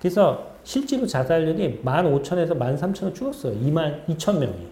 그래서 0.00 0.52
실제로 0.64 1.06
자살률이 1.06 1.80
15,000에서 1.84 2.58
13,000을 2.58 3.14
줄었어요. 3.14 3.54
2만 3.60 4.06
2천 4.06 4.38
명이. 4.38 4.68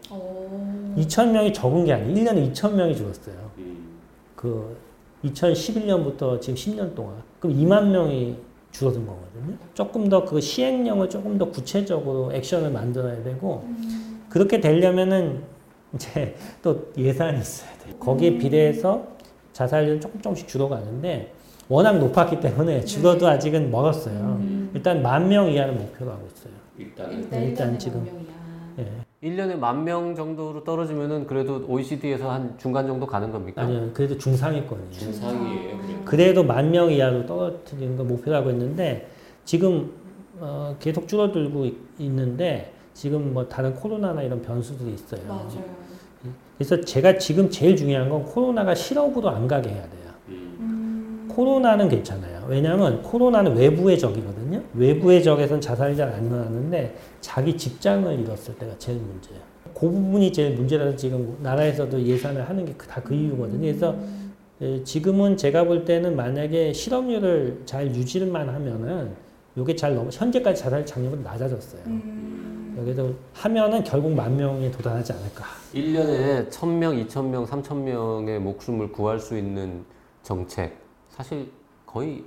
2천 0.96 1.30
명이 1.30 1.52
적은 1.52 1.84
게 1.84 1.92
아니에요. 1.92 2.14
1년에 2.14 2.52
2천 2.52 2.72
명이 2.74 2.96
줄었어요. 2.96 3.34
그 4.36 4.76
2011년부터 5.24 6.40
지금 6.40 6.54
10년 6.54 6.94
동안. 6.94 7.14
그럼 7.40 7.56
2만 7.56 7.88
명이 7.88 8.36
줄어든 8.72 9.06
거거든요. 9.06 9.56
조금 9.74 10.08
더 10.08 10.24
그 10.24 10.40
시행령을 10.40 11.08
조금 11.10 11.36
더 11.38 11.50
구체적으로 11.50 12.32
액션을 12.32 12.70
만들어야 12.70 13.22
되고 13.22 13.64
그렇게 14.28 14.60
되려면은 14.60 15.42
이제 15.94 16.34
또 16.62 16.90
예산이 16.96 17.38
있어야 17.40 17.70
돼요. 17.78 17.94
거기에 18.00 18.38
비례해서 18.38 19.06
자살률은 19.52 20.00
조금 20.00 20.20
조금씩 20.22 20.48
줄어가는데 20.48 21.34
워낙 21.68 21.98
높았기 21.98 22.40
때문에 22.40 22.84
줄어도 22.84 23.28
아직은 23.28 23.70
멀었어요. 23.70 24.40
일단 24.74 25.02
만 25.02 25.28
명 25.28 25.50
이하를 25.50 25.74
목표로 25.74 26.10
하고 26.10 26.26
있어요. 26.34 26.52
일단은 26.78 27.28
네, 27.30 27.44
일단 27.48 27.78
지금. 27.78 28.06
예. 28.78 28.86
1년에 29.22 29.56
만 29.56 29.84
명 29.84 30.14
정도로 30.16 30.64
떨어지면은 30.64 31.26
그래도 31.28 31.64
OECD에서 31.68 32.28
한 32.30 32.54
중간 32.58 32.86
정도 32.88 33.06
가는 33.06 33.30
겁니까? 33.30 33.62
아니요, 33.62 33.90
그래도 33.94 34.18
중상위권이에요. 34.18 34.90
중상이에요. 34.92 35.78
그래도. 35.78 36.04
그래도 36.04 36.42
만 36.44 36.70
명 36.72 36.90
이하로 36.90 37.26
떨어뜨리는 37.26 37.96
걸 37.96 38.06
목표로 38.06 38.36
하고 38.36 38.50
있는데 38.50 39.08
지금 39.44 39.92
어, 40.40 40.74
계속 40.80 41.06
줄어들고 41.06 41.66
있- 41.66 41.76
있는데 42.00 42.72
지금 42.94 43.32
뭐 43.32 43.46
다른 43.48 43.72
코로나나 43.74 44.22
이런 44.22 44.42
변수들이 44.42 44.92
있어요. 44.94 45.20
맞아요. 45.28 45.82
그래서 46.58 46.80
제가 46.80 47.18
지금 47.18 47.48
제일 47.48 47.76
중요한 47.76 48.08
건 48.08 48.24
코로나가 48.24 48.74
실업으로 48.74 49.28
안 49.30 49.46
가게 49.46 49.70
해야 49.70 49.82
돼요. 49.82 50.11
음. 51.32 51.36
코로나는 51.36 51.88
괜찮아요. 51.88 52.44
왜냐하면 52.48 53.02
코로나는 53.02 53.56
외부의 53.56 53.98
적이거든요. 53.98 54.60
외부의 54.74 55.22
적에선 55.22 55.60
자살이 55.60 55.96
잘 55.96 56.12
안 56.12 56.26
일어나는데 56.26 56.94
자기 57.20 57.56
직장을 57.56 58.18
잃었을 58.20 58.54
때가 58.56 58.74
제일 58.78 58.98
문제예요. 58.98 59.40
그 59.74 59.88
부분이 59.88 60.32
제일 60.32 60.54
문제라서 60.54 60.94
지금 60.96 61.36
나라에서도 61.42 62.00
예산을 62.02 62.48
하는 62.48 62.64
게 62.66 62.74
다그 62.74 63.14
이유거든요. 63.14 63.60
그래서 63.60 63.96
에, 64.60 64.82
지금은 64.84 65.36
제가 65.36 65.64
볼 65.64 65.84
때는 65.84 66.14
만약에 66.14 66.72
실업률을 66.72 67.62
잘 67.64 67.86
유지만 67.86 68.48
하면은 68.48 69.10
요게 69.56 69.74
잘 69.76 69.94
넘어 69.94 70.08
현재까지 70.12 70.62
자살 70.62 70.84
장려보다 70.84 71.22
낮아졌어요. 71.32 71.82
음. 71.86 72.78
그래서 72.78 73.10
하면은 73.34 73.82
결국 73.84 74.12
만 74.12 74.36
명에 74.36 74.70
도달하지 74.70 75.12
않을까. 75.12 75.44
1년에 75.74 76.48
1000명, 76.50 77.06
2000명, 77.06 77.46
3000명의 77.46 78.38
목숨을 78.38 78.92
구할 78.92 79.18
수 79.18 79.36
있는 79.36 79.84
정책 80.22 80.81
사실 81.12 81.50
거의 81.86 82.24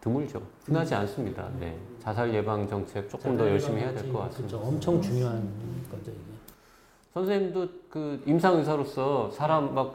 드물죠. 0.00 0.42
흔하지 0.64 0.94
않습니다. 0.94 1.48
네. 1.58 1.76
자살 2.00 2.32
예방 2.34 2.66
정책 2.68 3.08
조금 3.08 3.36
더 3.36 3.48
열심히 3.48 3.80
해야 3.80 3.92
될 3.92 4.12
것 4.12 4.18
같습니다. 4.20 4.56
그렇죠. 4.58 4.66
엄청 4.68 5.00
중요한 5.00 5.42
거죠 5.90 6.10
이게. 6.10 6.20
선생님도 7.14 7.68
그 7.90 8.22
임상 8.26 8.56
의사로서 8.58 9.30
사람 9.30 9.74
막 9.74 9.94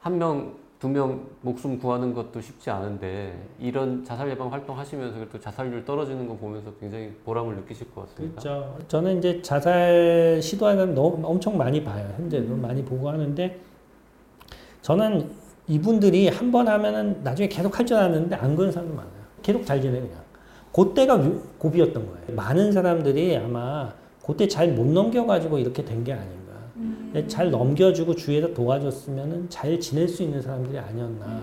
한 0.00 0.18
명, 0.18 0.56
두 0.80 0.88
명 0.88 1.28
목숨 1.42 1.78
구하는 1.78 2.12
것도 2.12 2.40
쉽지 2.40 2.68
않은데 2.70 3.48
이런 3.60 4.04
자살 4.04 4.28
예방 4.28 4.52
활동 4.52 4.76
하시면서 4.76 5.16
그래도 5.16 5.38
자살률 5.38 5.84
떨어지는 5.84 6.26
거 6.26 6.34
보면서 6.34 6.72
굉장히 6.80 7.12
보람을 7.24 7.54
느끼실 7.54 7.94
것 7.94 8.08
같습니다. 8.08 8.42
그렇죠. 8.42 8.78
저는 8.88 9.18
이제 9.18 9.40
자살 9.42 10.40
시도하는 10.42 10.92
너무 10.96 11.24
엄청 11.24 11.56
많이 11.56 11.84
봐요. 11.84 12.12
현재도 12.16 12.56
많이 12.56 12.84
보고 12.84 13.08
하는데 13.08 13.60
저는 14.80 15.30
이분들이 15.76 16.28
한 16.28 16.52
번 16.52 16.68
하면은 16.68 17.20
나중에 17.24 17.48
계속 17.48 17.78
할 17.78 17.86
줄 17.86 17.96
알았는데 17.96 18.36
안 18.36 18.54
그런 18.54 18.70
사람도 18.70 18.94
많아요. 18.94 19.12
계속 19.42 19.64
잘 19.64 19.80
지내 19.80 19.98
그냥. 20.00 20.16
그때가 20.72 21.14
위- 21.16 21.38
고비였던 21.58 22.04
거예요. 22.06 22.36
많은 22.36 22.72
사람들이 22.72 23.36
아마 23.36 23.90
그때 24.24 24.46
잘 24.48 24.68
못 24.72 24.86
넘겨가지고 24.86 25.58
이렇게 25.58 25.82
된 25.84 26.04
게 26.04 26.12
아닌가. 26.12 26.52
음. 26.76 27.24
잘 27.26 27.50
넘겨주고 27.50 28.14
주위에서 28.14 28.52
도와줬으면은 28.54 29.48
잘 29.48 29.78
지낼 29.80 30.06
수 30.08 30.22
있는 30.22 30.40
사람들이 30.42 30.78
아니었나. 30.78 31.40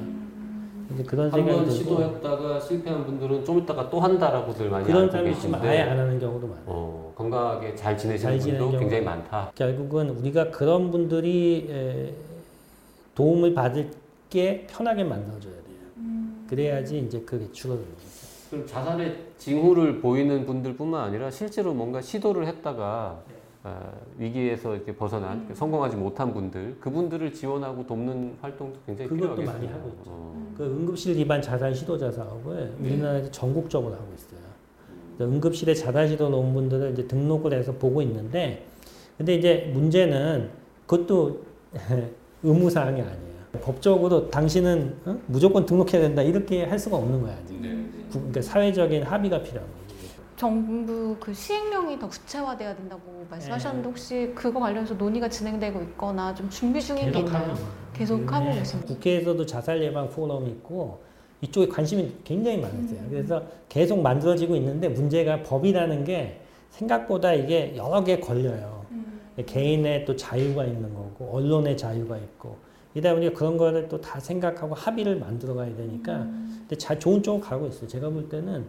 이제 0.93 1.03
그런 1.03 1.25
한 1.25 1.31
생각이 1.31 1.55
번 1.55 1.65
들고 1.65 1.75
시도했다가 1.75 2.59
실패한 2.59 3.05
분들은 3.05 3.45
좀 3.45 3.59
있다가 3.59 3.89
또 3.91 3.99
한다라고들 3.99 4.69
많이 4.69 4.85
그런 4.85 5.09
사람이 5.09 5.31
있지만 5.31 5.61
아예 5.61 5.81
안 5.81 5.99
하는 5.99 6.19
경우도 6.19 6.47
많아요. 6.47 6.63
어, 6.65 7.13
건강하게 7.15 7.75
잘 7.75 7.95
지내시는 7.97 8.31
잘 8.33 8.39
지내는 8.39 8.59
분도 8.65 8.79
굉장히 8.79 9.03
많다. 9.03 9.51
결국은 9.53 10.09
우리가 10.09 10.49
그런 10.49 10.89
분들이 10.89 11.67
에, 11.69 12.13
도움을 13.13 13.53
받을 13.53 13.91
게 14.29 14.67
편하게 14.69 15.03
만들어줘야 15.03 15.53
돼요. 15.53 15.63
음. 15.97 16.45
그래야지 16.49 16.99
이제 16.99 17.19
그게 17.21 17.51
줄어드는 17.51 17.87
거죠. 17.89 18.05
그럼 18.49 18.65
자살의 18.67 19.17
징후를 19.37 20.01
보이는 20.01 20.45
분들뿐만 20.45 21.03
아니라 21.03 21.29
실제로 21.29 21.73
뭔가 21.73 22.01
시도를 22.01 22.47
했다가 22.47 23.21
어, 23.63 23.91
위기에서 24.17 24.73
이렇게 24.75 24.95
벗어난 24.95 25.47
성공하지 25.53 25.97
못한 25.97 26.33
분들 26.33 26.77
그분들을 26.79 27.33
지원하고 27.33 27.85
돕는 27.85 28.37
활동도 28.41 28.79
굉장히 28.85 29.09
그것도 29.09 29.35
필요하겠어요. 29.35 29.53
많이 29.53 29.67
하고 29.67 29.89
있죠. 29.89 30.03
어. 30.07 30.53
그 30.57 30.63
응급실 30.63 31.15
기반 31.15 31.41
자살 31.41 31.75
시도자 31.75 32.09
사업을 32.11 32.73
우리나라에서 32.79 33.29
전국적으로 33.31 33.93
하고 33.93 34.07
있어요. 34.15 34.39
응급실에 35.21 35.73
자살 35.73 36.07
시도 36.07 36.29
놓은 36.29 36.53
분들을 36.53 36.93
이제 36.93 37.05
등록을 37.07 37.53
해서 37.53 37.73
보고 37.73 38.01
있는데, 38.01 38.65
근데 39.17 39.35
이제 39.35 39.69
문제는 39.73 40.49
그것도 40.87 41.41
의무사항이 42.43 43.01
아니에요. 43.01 43.28
법적으로 43.61 44.29
당신은 44.29 44.95
어? 45.05 45.17
무조건 45.25 45.65
등록해야 45.65 46.01
된다 46.01 46.21
이렇게 46.21 46.65
할 46.65 46.77
수가 46.77 46.97
없는 46.97 47.21
거야. 47.21 47.35
구- 48.11 48.17
그러니까 48.19 48.41
사회적인 48.41 49.03
합의가 49.03 49.41
필요한 49.41 49.67
거죠. 49.67 49.79
정부 50.35 51.17
그 51.19 51.33
시행령이 51.33 51.99
더 51.99 52.07
구체화돼야 52.07 52.75
된다고 52.75 53.01
말씀하셨는데 53.29 53.87
혹시 53.89 54.31
그거 54.35 54.59
관련해서 54.59 54.93
논의가 54.93 55.27
진행되고 55.27 55.81
있거나 55.81 56.33
좀 56.33 56.49
준비 56.49 56.81
중인 56.81 57.11
게 57.11 57.19
있나요? 57.19 57.55
계속 57.93 58.31
하고 58.31 58.53
계십니다. 58.53 58.93
국회에서도 58.93 59.45
자살 59.45 59.83
예방 59.83 60.09
포럼이 60.09 60.47
있고 60.51 61.01
이쪽에 61.41 61.67
관심이 61.67 62.13
굉장히 62.23 62.57
많았어요. 62.57 62.99
그래서 63.09 63.43
계속 63.67 64.01
만들어지고 64.01 64.55
있는데 64.55 64.87
문제가 64.89 65.41
법이라는 65.43 66.03
게 66.05 66.39
생각보다 66.69 67.33
이게 67.33 67.73
여러 67.75 68.03
개 68.03 68.19
걸려요. 68.19 68.79
개인의 69.45 70.05
또 70.05 70.15
자유가 70.15 70.65
있는 70.65 70.93
거고 70.93 71.31
언론의 71.33 71.75
자유가 71.77 72.17
있고 72.17 72.57
이다 72.95 73.13
보니까 73.13 73.37
그런 73.37 73.57
거를 73.57 73.87
또 73.87 73.99
다 74.01 74.19
생각하고 74.19 74.73
합의를 74.75 75.17
만들어 75.19 75.53
가야 75.53 75.67
되니까 75.75 76.17
근데 76.19 76.75
잘 76.75 76.99
좋은 76.99 77.21
쪽으로 77.21 77.41
가고 77.43 77.67
있어요. 77.67 77.87
제가 77.87 78.09
볼 78.09 78.27
때는 78.29 78.65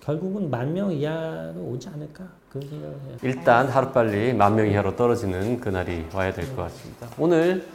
결국은 0.00 0.48
만 0.50 0.72
명 0.72 0.92
이하로 0.92 1.60
오지 1.72 1.88
않을까 1.88 2.24
그런 2.50 2.68
생각을 2.68 2.94
해요. 3.06 3.16
일단 3.22 3.66
하루빨리 3.68 4.32
만 4.34 4.54
명 4.54 4.68
이하로 4.68 4.94
떨어지는 4.96 5.60
그날이 5.60 6.04
와야 6.14 6.32
될 6.32 6.46
것 6.54 6.62
같습니다. 6.62 7.08
오늘 7.18 7.66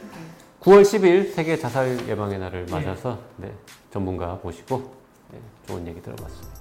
9월 0.60 0.82
10일 0.82 1.32
세계 1.32 1.56
자살 1.58 2.08
예방의 2.08 2.38
날을 2.38 2.66
맞아서 2.70 3.18
네, 3.36 3.52
전문가 3.90 4.38
모시고 4.42 4.78
네, 5.32 5.38
좋은 5.66 5.86
얘기 5.86 6.00
들어봤습니다. 6.00 6.51